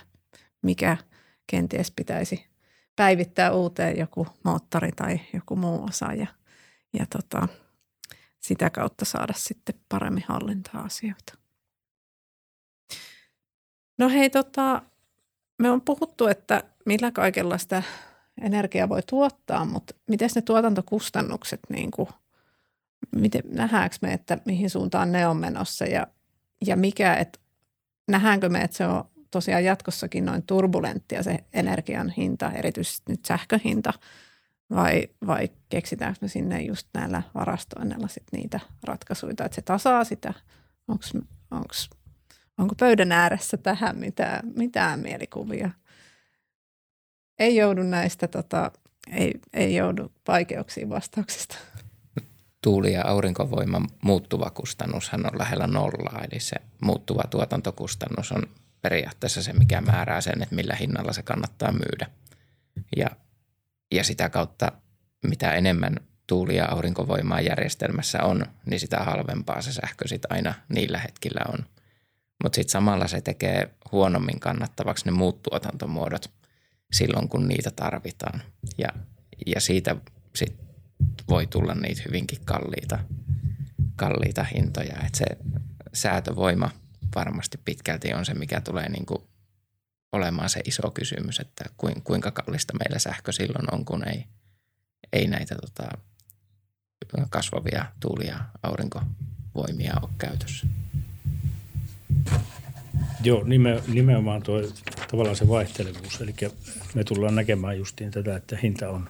[0.61, 0.97] mikä
[1.47, 2.45] kenties pitäisi
[2.95, 6.27] päivittää uuteen joku moottori tai joku muu osa ja,
[6.99, 7.47] ja tota,
[8.39, 11.37] sitä kautta saada sitten paremmin hallintaa asioita.
[13.97, 14.81] No hei, tota,
[15.57, 17.83] me on puhuttu, että millä kaikella sitä
[18.41, 22.09] energiaa voi tuottaa, mutta miten ne tuotantokustannukset, niin kuin,
[23.15, 26.07] miten, nähdäänkö me, että mihin suuntaan ne on menossa ja,
[26.67, 27.39] ja mikä, että
[28.07, 33.93] nähdäänkö me, että se on tosiaan jatkossakin noin turbulenttia se energian hinta, erityisesti nyt sähköhinta,
[34.69, 40.33] vai, vai keksitäänkö me sinne just näillä varastoinnilla sit niitä ratkaisuja, että se tasaa sitä,
[40.87, 41.13] onks,
[41.51, 41.89] onks,
[42.57, 45.69] onko pöydän ääressä tähän mitään, mitään mielikuvia?
[47.39, 48.71] Ei joudu näistä, tota,
[49.11, 51.57] ei, ei joudu vaikeuksiin vastauksista.
[52.61, 58.43] Tuuli- ja aurinkovoiman muuttuva kustannushan on lähellä nollaa, eli se muuttuva tuotantokustannus on
[58.85, 62.07] periaatteessa se, mikä määrää sen, että millä hinnalla se kannattaa myydä.
[62.97, 63.07] Ja,
[63.91, 64.71] ja sitä kautta,
[65.27, 70.99] mitä enemmän tuuli- ja aurinkovoimaa järjestelmässä on, niin sitä halvempaa se sähkö sitten aina niillä
[70.99, 71.65] hetkillä on.
[72.43, 76.31] Mutta sitten samalla se tekee huonommin kannattavaksi ne muut tuotantomuodot
[76.91, 78.41] silloin, kun niitä tarvitaan.
[78.77, 78.89] Ja,
[79.45, 79.95] ja siitä
[80.35, 80.55] sit
[81.29, 82.99] voi tulla niitä hyvinkin kalliita,
[83.95, 84.95] kalliita hintoja.
[85.05, 85.25] Et se
[85.93, 86.69] säätövoima–
[87.15, 89.23] varmasti pitkälti on se, mikä tulee niin kuin
[90.11, 91.65] olemaan se iso kysymys, että
[92.03, 94.25] kuinka kallista meillä sähkö silloin on, kun ei,
[95.13, 95.97] ei näitä tota,
[97.29, 100.67] kasvavia tuuli- ja aurinkovoimia ole käytössä.
[103.23, 104.61] Joo, nime, nimenomaan tuo
[105.11, 106.21] tavallaan se vaihtelevuus.
[106.21, 106.33] Eli
[106.93, 109.09] me tullaan näkemään justiin tätä, että hinta on,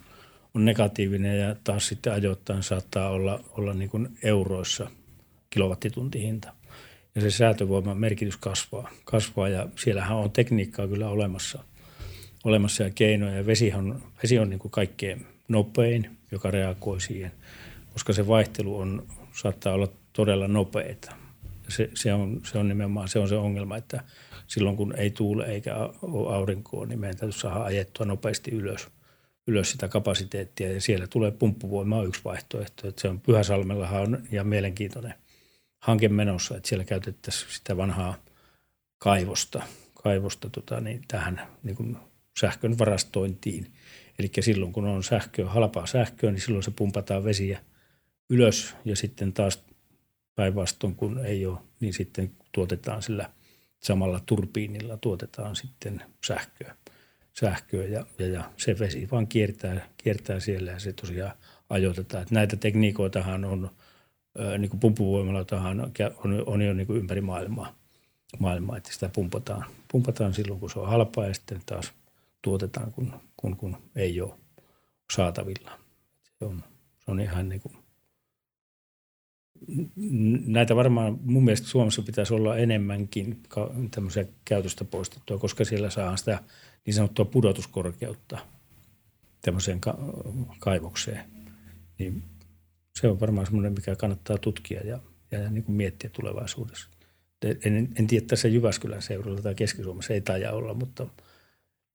[0.53, 4.91] on negatiivinen ja taas sitten ajoittain saattaa olla, olla niin kuin euroissa
[5.49, 6.53] kilowattituntihinta
[7.15, 8.91] ja se säätövoiman merkitys kasvaa.
[9.05, 11.63] kasvaa ja siellähän on tekniikkaa kyllä olemassa,
[12.43, 13.35] olemassa ja keinoja.
[13.35, 17.31] Ja vesi on, vesi on niin kuin kaikkein nopein, joka reagoi siihen,
[17.93, 21.15] koska se vaihtelu on, saattaa olla todella nopeita.
[21.67, 24.03] Se, se, on, se on nimenomaan se, on se ongelma, että
[24.47, 28.87] silloin kun ei tuule eikä ole aurinkoa, niin meidän täytyy saada ajettua nopeasti ylös,
[29.47, 30.73] ylös sitä kapasiteettia.
[30.73, 32.87] Ja siellä tulee pumppuvoima on yksi vaihtoehto.
[32.87, 35.13] Että se on Pyhäsalmellahan on, ja mielenkiintoinen–
[35.85, 38.15] hanke menossa, että siellä käytettäisiin sitä vanhaa
[38.97, 39.63] kaivosta,
[40.03, 41.97] kaivosta tota, niin tähän niin kuin
[42.39, 43.73] sähkön varastointiin.
[44.19, 47.59] Eli silloin kun on sähköä, halpaa sähköä, niin silloin se pumpataan vesiä
[48.29, 49.63] ylös ja sitten taas
[50.35, 53.29] päinvastoin kun ei ole, niin sitten tuotetaan sillä
[53.83, 56.75] samalla turbiinilla tuotetaan sitten sähköä.
[57.39, 61.33] sähköä ja, ja, ja, se vesi vaan kiertää, kiertää siellä ja se tosiaan
[61.69, 62.21] ajoitetaan.
[62.21, 63.69] Että näitä tekniikoitahan on–
[64.57, 65.91] niin kuin pumppuvoimaloitahan
[66.23, 67.75] on, on jo niin kuin ympäri maailmaa,
[68.39, 71.93] maailmaa, että sitä pumpataan, pumpataan silloin, kun se on halpaa ja sitten taas
[72.41, 74.33] tuotetaan, kun, kun, kun ei ole
[75.13, 75.71] saatavilla.
[76.39, 76.63] Se on,
[77.05, 77.77] se on ihan niin kuin,
[80.45, 83.43] näitä varmaan mun mielestä Suomessa pitäisi olla enemmänkin
[83.91, 86.43] tämmöisiä käytöstä poistettua, koska siellä saa sitä
[86.85, 88.37] niin sanottua pudotuskorkeutta
[89.41, 89.81] tämmöiseen
[90.59, 91.25] kaivokseen.
[91.99, 92.23] Niin
[92.99, 94.99] se on varmaan semmoinen, mikä kannattaa tutkia ja,
[95.31, 96.89] ja niin kuin miettiä tulevaisuudessa.
[97.65, 101.07] En, en tiedä tässä Jyväskylän seudulla tai Keski-Suomessa ei taja olla, mutta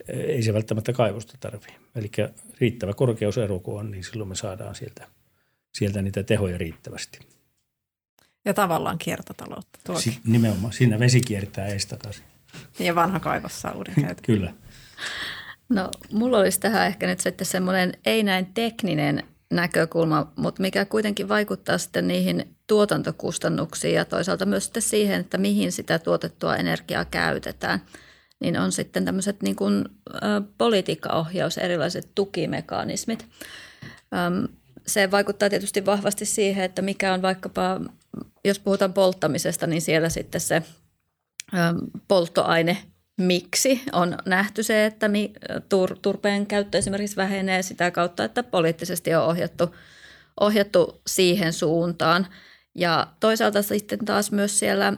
[0.08, 1.72] ei se välttämättä kaivosta tarvitse.
[1.96, 2.10] Eli
[2.60, 5.06] riittävä korkeusero kun on, niin silloin me saadaan sieltä,
[5.74, 7.18] sieltä niitä tehoja riittävästi.
[8.44, 9.98] Ja tavallaan kiertotaloutta.
[9.98, 10.72] Si- nimenomaan.
[10.72, 12.24] Siinä vesi kiertää takaisin.
[12.78, 14.22] Ja vanha kaivos saa uuden käytön.
[14.22, 14.54] Kyllä.
[15.68, 21.28] No mulla olisi tähän ehkä nyt sitten semmoinen ei näin tekninen näkökulma, mutta mikä kuitenkin
[21.28, 27.80] vaikuttaa sitten niihin tuotantokustannuksiin ja toisaalta myös sitten siihen, että mihin sitä tuotettua energiaa käytetään,
[28.40, 29.84] niin on sitten tämmöiset niin kuin,
[30.14, 30.18] ä,
[30.58, 33.26] politiikkaohjaus, erilaiset tukimekanismit.
[34.86, 37.80] Se vaikuttaa tietysti vahvasti siihen, että mikä on vaikkapa,
[38.44, 40.62] jos puhutaan polttamisesta, niin siellä sitten se
[42.08, 42.78] polttoaine
[43.20, 45.10] miksi on nähty se, että
[45.68, 49.74] tur, turpeen käyttö esimerkiksi vähenee sitä kautta, että poliittisesti on ohjattu,
[50.40, 52.26] ohjattu siihen suuntaan.
[52.74, 54.92] Ja toisaalta sitten taas myös siellä,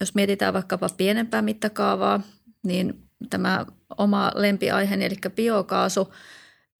[0.00, 2.20] jos mietitään vaikkapa pienempää mittakaavaa,
[2.66, 3.66] niin tämä
[3.98, 6.14] oma lempiaiheeni, eli biokaasu,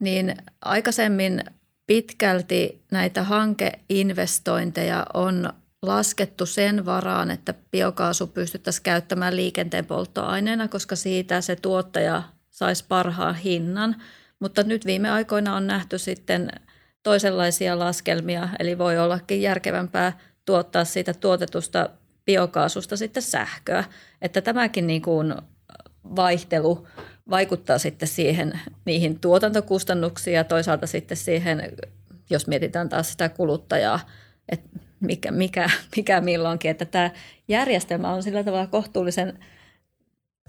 [0.01, 1.45] niin aikaisemmin
[1.87, 5.53] pitkälti näitä hankeinvestointeja on
[5.83, 13.35] laskettu sen varaan, että biokaasu pystyttäisiin käyttämään liikenteen polttoaineena, koska siitä se tuottaja saisi parhaan
[13.35, 14.03] hinnan.
[14.41, 16.51] Mutta nyt viime aikoina on nähty sitten
[17.03, 21.91] toisenlaisia laskelmia, eli voi ollakin järkevämpää tuottaa siitä tuotetusta
[22.25, 23.85] biokaasusta sitten sähköä.
[24.23, 25.35] Että tämäkin niin kuin
[26.17, 26.87] vaihtelu
[27.31, 31.73] vaikuttaa sitten siihen niihin tuotantokustannuksiin ja toisaalta sitten siihen,
[32.31, 34.01] jos mietitään taas sitä kuluttajaa,
[34.49, 34.69] että
[35.01, 37.11] mikä, mikä, mikä milloinkin, että tämä
[37.49, 39.39] järjestelmä on sillä tavalla kohtuullisen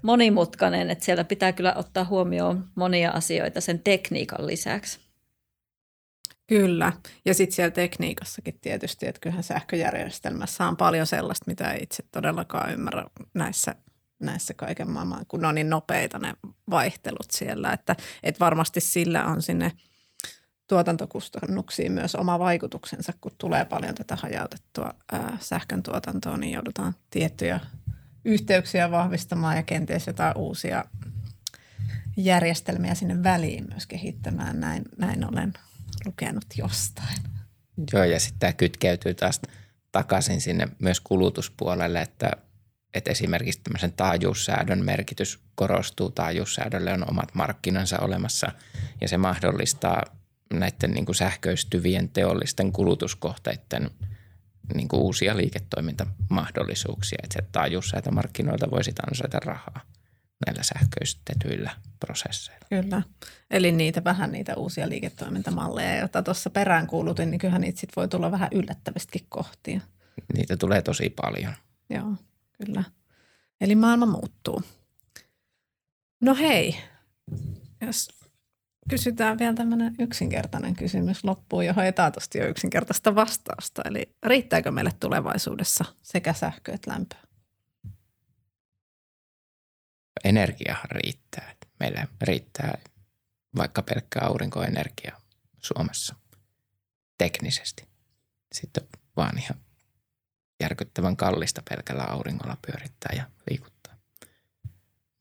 [0.02, 5.00] monimutkainen, että siellä pitää kyllä ottaa huomioon monia asioita sen tekniikan lisäksi.
[6.46, 6.92] Kyllä.
[7.24, 12.72] Ja sitten siellä tekniikassakin tietysti, että kyllähän sähköjärjestelmässä on paljon sellaista, mitä ei itse todellakaan
[12.72, 13.74] ymmärrä näissä,
[14.20, 16.34] näissä kaiken maailman, kun ne on niin nopeita ne
[16.70, 19.72] vaihtelut siellä, että, että varmasti sillä on sinne
[20.70, 27.60] tuotantokustannuksiin myös oma vaikutuksensa, kun tulee paljon tätä hajautettua ää, sähkön tuotantoa, niin joudutaan tiettyjä
[28.24, 30.84] yhteyksiä vahvistamaan ja kenties jotain uusia
[32.16, 34.60] järjestelmiä sinne väliin myös kehittämään.
[34.60, 35.52] Näin, näin olen
[36.04, 37.16] lukenut jostain.
[37.92, 39.40] Joo, ja sitten tämä kytkeytyy taas
[39.92, 42.30] takaisin sinne myös kulutuspuolelle, että,
[42.94, 46.10] että esimerkiksi tämmöisen taajuussäädön merkitys korostuu.
[46.10, 48.52] Taajuussäädölle on omat markkinansa olemassa
[49.00, 50.19] ja se mahdollistaa
[50.52, 53.90] näiden niin kuin sähköistyvien teollisten kulutuskohteiden
[54.74, 59.80] niin kuin uusia liiketoimintamahdollisuuksia, että se taajuussäätömarkkinoilta voisi ansaita rahaa
[60.46, 61.70] näillä sähköistetyillä
[62.00, 62.66] prosesseilla.
[62.68, 63.02] Kyllä.
[63.50, 68.08] Eli niitä vähän niitä uusia liiketoimintamalleja, joita tuossa perään kuulutin, niin kyllähän niitä sit voi
[68.08, 69.80] tulla vähän yllättävästikin kohtia.
[70.34, 71.52] Niitä tulee tosi paljon.
[71.90, 72.14] Joo,
[72.52, 72.84] kyllä.
[73.60, 74.62] Eli maailma muuttuu.
[76.20, 76.76] No hei,
[77.80, 78.19] jos
[78.88, 83.82] kysytään vielä tämmöinen yksinkertainen kysymys loppuun, johon ei taatusti ole yksinkertaista vastausta.
[83.84, 87.14] Eli riittääkö meille tulevaisuudessa sekä sähkö että lämpö?
[90.24, 91.54] Energia riittää.
[91.80, 92.78] Meillä riittää
[93.56, 95.20] vaikka pelkkä aurinkoenergia
[95.60, 96.14] Suomessa
[97.18, 97.88] teknisesti.
[98.52, 99.60] Sitten vaan ihan
[100.60, 103.96] järkyttävän kallista pelkällä auringolla pyörittää ja liikuttaa.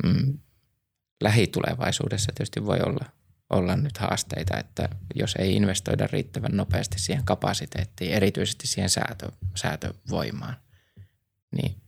[0.04, 0.40] Mm.
[1.22, 3.19] Lähitulevaisuudessa tietysti voi olla
[3.50, 10.56] olla nyt haasteita, että jos ei investoida riittävän nopeasti siihen kapasiteettiin, erityisesti siihen säätö, säätövoimaan,
[11.56, 11.82] niin,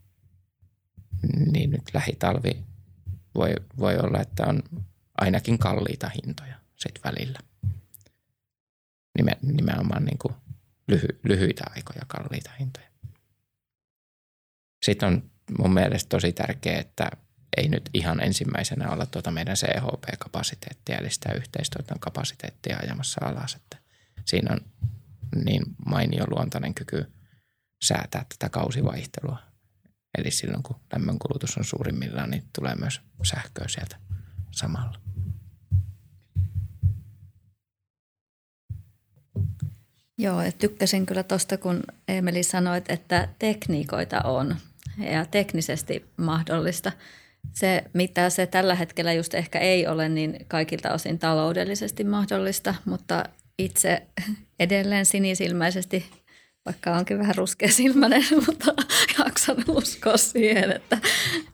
[1.51, 2.63] niin nyt lähitalvi
[3.35, 4.63] voi, voi olla, että on
[5.21, 7.39] ainakin kalliita hintoja sit välillä.
[9.17, 10.33] Nime, nimenomaan niin kuin
[10.87, 12.87] lyhy, lyhyitä aikoja kalliita hintoja.
[14.85, 17.11] Sitten on mun mielestä tosi tärkeää, että
[17.57, 23.55] ei nyt ihan ensimmäisenä olla tuota meidän CHP-kapasiteettia, eli sitä yhteistyötä kapasiteettia ajamassa alas.
[23.55, 23.77] Että
[24.25, 24.59] siinä on
[25.45, 27.11] niin mainio luontainen kyky
[27.83, 29.37] säätää tätä kausivaihtelua.
[30.17, 33.95] Eli silloin kun lämmönkulutus on suurimmillaan, niin tulee myös sähköä sieltä
[34.51, 35.01] samalla.
[40.17, 44.55] Joo, ja tykkäsin kyllä tuosta, kun Emeli sanoi, että tekniikoita on
[44.97, 46.91] ja teknisesti mahdollista–
[47.53, 53.23] se, mitä se tällä hetkellä just ehkä ei ole, niin kaikilta osin taloudellisesti mahdollista, mutta
[53.59, 54.01] itse
[54.59, 56.05] edelleen sinisilmäisesti,
[56.65, 58.73] vaikka onkin vähän ruskeasilmäinen, mutta
[59.19, 60.97] jaksan uskoa siihen, että,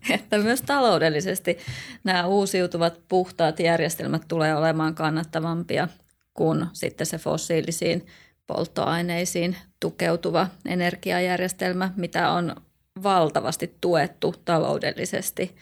[0.10, 1.58] että myös taloudellisesti
[2.04, 5.88] nämä uusiutuvat puhtaat järjestelmät tulee olemaan kannattavampia
[6.34, 8.06] kuin sitten se fossiilisiin
[8.48, 12.56] polttoaineisiin tukeutuva energiajärjestelmä, mitä on
[13.04, 15.56] valtavasti tuettu taloudellisesti–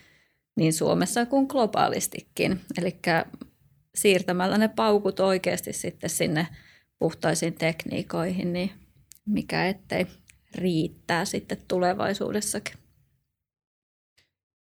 [0.55, 2.61] niin Suomessa kuin globaalistikin.
[2.81, 2.99] Eli
[3.95, 6.47] siirtämällä ne paukut oikeasti sitten sinne
[6.99, 8.71] puhtaisiin tekniikoihin, niin
[9.25, 10.07] mikä ettei
[10.55, 12.77] riittää sitten tulevaisuudessakin.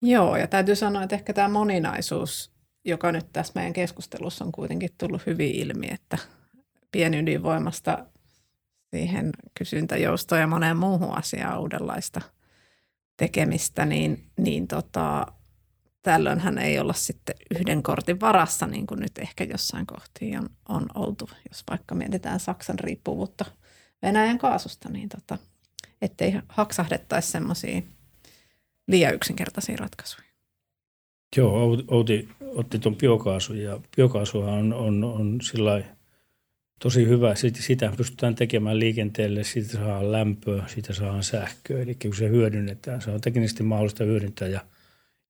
[0.01, 2.51] Joo, ja täytyy sanoa, että ehkä tämä moninaisuus,
[2.85, 6.17] joka nyt tässä meidän keskustelussa on kuitenkin tullut hyvin ilmi, että
[6.91, 8.05] pienydinvoimasta
[8.95, 12.21] siihen kysyntäjoustoon ja moneen muuhun asiaan uudenlaista
[13.17, 15.27] tekemistä, niin, niin tota,
[16.01, 20.49] tällöin hän ei olla sitten yhden kortin varassa, niin kuin nyt ehkä jossain kohtiin on,
[20.69, 23.45] on oltu, jos vaikka mietitään Saksan riippuvuutta
[24.01, 25.37] Venäjän kaasusta, niin tota,
[26.01, 27.81] ettei haksahdettaisi semmoisia
[28.87, 30.29] liian yksinkertaisia ratkaisuja.
[31.37, 35.83] Joo, Outi otti tuon biokaasun ja biokaasuhan on, on, on sillä
[36.83, 37.35] tosi hyvä.
[37.35, 41.81] Sitä pystytään tekemään liikenteelle, siitä saa lämpöä, siitä saa sähköä.
[41.81, 44.61] Eli kun se hyödynnetään, se on teknisesti mahdollista hyödyntää ja–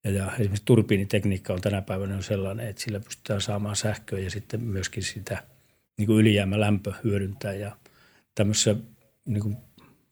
[0.03, 4.61] Ja, ja esimerkiksi turbiinitekniikka on tänä päivänä sellainen, että sillä pystytään saamaan sähköä ja sitten
[4.61, 5.43] myöskin sitä
[5.97, 7.53] niin kuin ylijäämälämpö hyödyntää.
[7.53, 7.75] Ja
[8.35, 8.75] tämmöisessä
[9.25, 9.57] niin kuin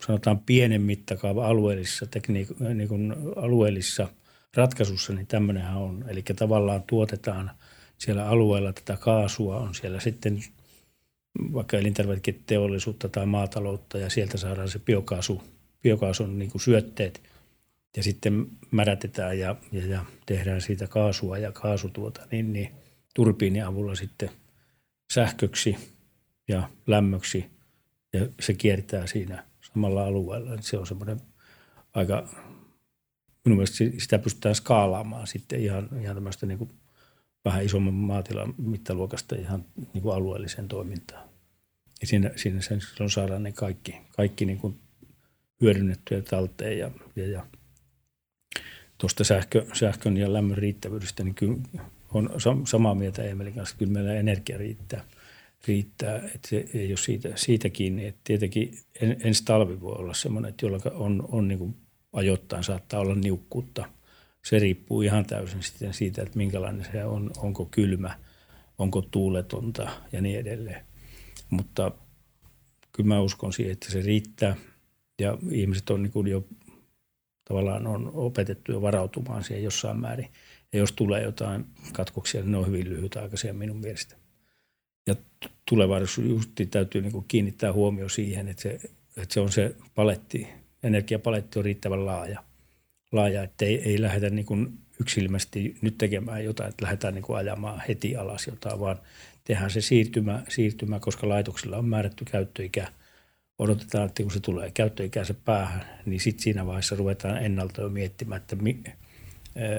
[0.05, 4.07] sanotaan pienen mittakaava alueellisissa, tekniik- niin kuin alueellisissa
[4.55, 6.05] ratkaisussa, niin tämmöinenhän on.
[6.07, 7.51] Eli tavallaan tuotetaan
[7.97, 10.43] siellä alueella tätä kaasua, on siellä sitten
[11.53, 15.43] vaikka elintarviketeollisuutta tai maataloutta ja sieltä saadaan se biokaasu,
[15.83, 17.21] biokaasun niin kuin syötteet
[17.97, 22.71] ja sitten märätetään ja, ja, ja tehdään siitä kaasua ja kaasutuota, niin, niin
[23.15, 24.29] turbiinin avulla sitten
[25.13, 25.77] sähköksi
[26.47, 27.45] ja lämmöksi
[28.13, 30.61] ja se kiertää siinä samalla alueella.
[30.61, 31.21] Se on semmoinen
[31.93, 32.27] aika,
[33.45, 36.69] minun mielestä sitä pystytään skaalaamaan sitten ihan, ihan tämmöistä niin kuin
[37.45, 41.29] vähän isomman maatilan mittaluokasta ihan niin kuin alueelliseen toimintaan.
[42.01, 44.79] Ja siinä, siinä sen saadaan ne kaikki, kaikki niin kuin
[45.61, 47.45] hyödynnettyä talteen ja, ja, ja
[48.97, 51.57] tuosta sähkö, sähkön ja lämmön riittävyydestä, niin kyllä
[52.13, 52.29] on
[52.67, 55.03] samaa mieltä Emelin kanssa, kyllä meillä energia riittää.
[55.67, 58.05] riittää että se ei ole siitä, siitä kiinni.
[58.05, 61.75] Että tietenkin en, ensi talvi voi olla semmoinen, että jolloin on, on niin kuin
[62.13, 63.89] ajoittain saattaa olla niukkuutta.
[64.43, 68.19] Se riippuu ihan täysin sitten siitä, että minkälainen se on, onko kylmä,
[68.77, 70.85] onko tuuletonta ja niin edelleen.
[71.49, 71.91] Mutta
[72.91, 74.55] kyllä mä uskon siihen, että se riittää
[75.19, 76.47] ja ihmiset on niin kuin jo
[77.47, 80.31] tavallaan on opetettu jo varautumaan siihen jossain määrin.
[80.73, 84.15] Ja jos tulee jotain katkoksia, niin ne on hyvin lyhytaikaisia minun mielestä.
[85.07, 85.15] Ja
[85.65, 88.79] tulevaisuudessa just täytyy niin kiinnittää huomio siihen, että se,
[89.17, 90.47] että se on se paletti,
[90.83, 92.43] energiapaletti on riittävän laaja,
[93.11, 97.37] laaja että ei, ei lähdetä niin kuin yksilmästi nyt tekemään jotain, että lähdetään niin kuin
[97.37, 98.99] ajamaan heti alas jotain, vaan
[99.43, 102.87] tehdään se siirtymä, siirtymä, koska laitoksilla on määrätty käyttöikä.
[103.59, 108.41] Odotetaan, että kun se tulee käyttöikänsä päähän, niin sitten siinä vaiheessa ruvetaan ennalta jo miettimään,
[108.41, 108.83] että mi,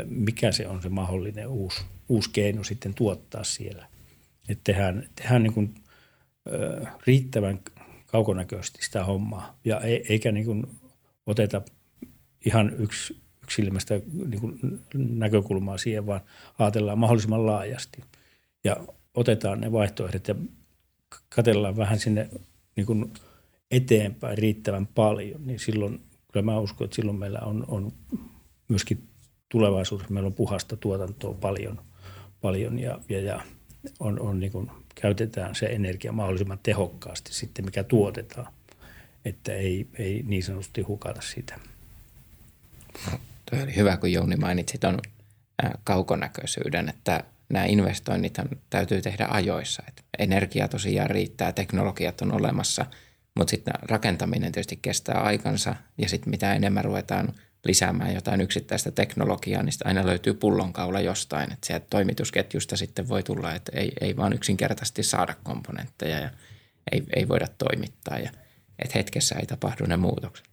[0.05, 3.87] mikä se on se mahdollinen uusi, uusi keino sitten tuottaa siellä.
[4.49, 5.75] Että tehdään, tehdään niin kuin,
[7.07, 7.61] riittävän
[8.07, 10.67] kaukonäköisesti sitä hommaa ja eikä niin kuin
[11.27, 11.63] oteta
[12.45, 14.59] ihan yksi, yksilmästä niin kuin
[14.95, 16.21] näkökulmaa siihen, vaan
[16.59, 18.03] ajatellaan mahdollisimman laajasti.
[18.65, 18.77] Ja
[19.15, 20.35] otetaan ne vaihtoehdot ja
[21.29, 22.31] katellaan vähän sinne
[22.77, 23.13] niin kuin
[23.71, 26.01] eteenpäin riittävän paljon, niin silloin
[26.33, 27.93] kyllä mä uskon, että silloin meillä on, on
[28.69, 29.09] myöskin
[29.49, 31.81] tulevaisuudessa meillä on puhasta tuotantoa paljon,
[32.41, 33.41] paljon ja, ja, ja
[34.01, 38.53] on, on niin kuin, käytetään se energia mahdollisimman tehokkaasti sitten, mikä tuotetaan,
[39.25, 41.61] että ei, ei niin sanotusti hukata sitä.
[43.51, 44.99] Toi oli hyvä, kun Jouni mainitsi tuon
[45.85, 48.35] kaukonäköisyyden, että nämä investoinnit
[48.71, 49.83] täytyy tehdä ajoissa.
[49.89, 52.87] Et energia tosiaan riittää, teknologiat on olemassa,
[53.39, 57.33] mutta sitten rakentaminen tietysti kestää aikansa ja sitten mitä enemmän ruvetaan
[57.65, 63.55] lisäämään jotain yksittäistä teknologiaa, niin aina löytyy pullonkaula jostain, että sieltä toimitusketjusta sitten voi tulla,
[63.55, 66.31] että ei, ei vaan yksinkertaisesti saada komponentteja ja
[66.93, 68.31] ei, ei voida toimittaa ja
[68.79, 70.49] että hetkessä ei tapahdu ne muutokset.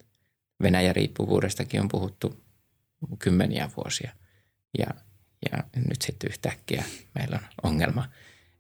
[0.62, 2.44] Venäjän riippuvuudestakin on puhuttu
[3.20, 4.12] kymmeniä vuosia
[4.78, 4.88] ja
[5.52, 6.84] ja nyt sitten yhtäkkiä
[7.16, 8.10] meillä on ongelma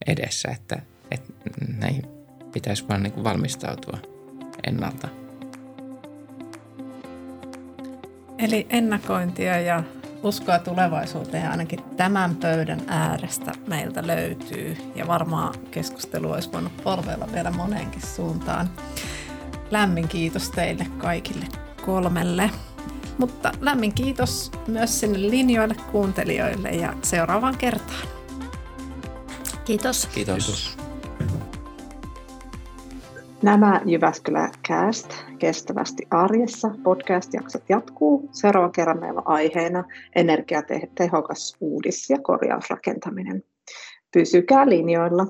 [0.07, 1.33] edessä, että, että
[1.67, 2.03] näin
[2.53, 4.14] pitäisi vaan niin valmistautua
[4.63, 5.07] ennalta.
[8.37, 9.83] Eli ennakointia ja
[10.23, 14.77] uskoa tulevaisuuteen ainakin tämän pöydän äärestä meiltä löytyy.
[14.95, 18.69] Ja varmaan keskustelu olisi voinut polveilla vielä moneenkin suuntaan.
[19.71, 21.45] Lämmin kiitos teille kaikille
[21.85, 22.49] kolmelle.
[23.17, 28.07] Mutta lämmin kiitos myös sinne linjoille kuuntelijoille ja seuraavaan kertaan.
[29.65, 30.09] Kiitos.
[30.13, 30.45] Kiitos.
[30.45, 30.84] Kiitos.
[33.45, 38.29] Nämä Jyväskylä Cast kestävästi arjessa podcast-jaksot jatkuu.
[38.31, 39.83] Seuraavan kerran meillä on aiheena
[40.15, 43.43] energiatehokas uudis- ja korjausrakentaminen.
[44.13, 45.27] Pysykää linjoilla.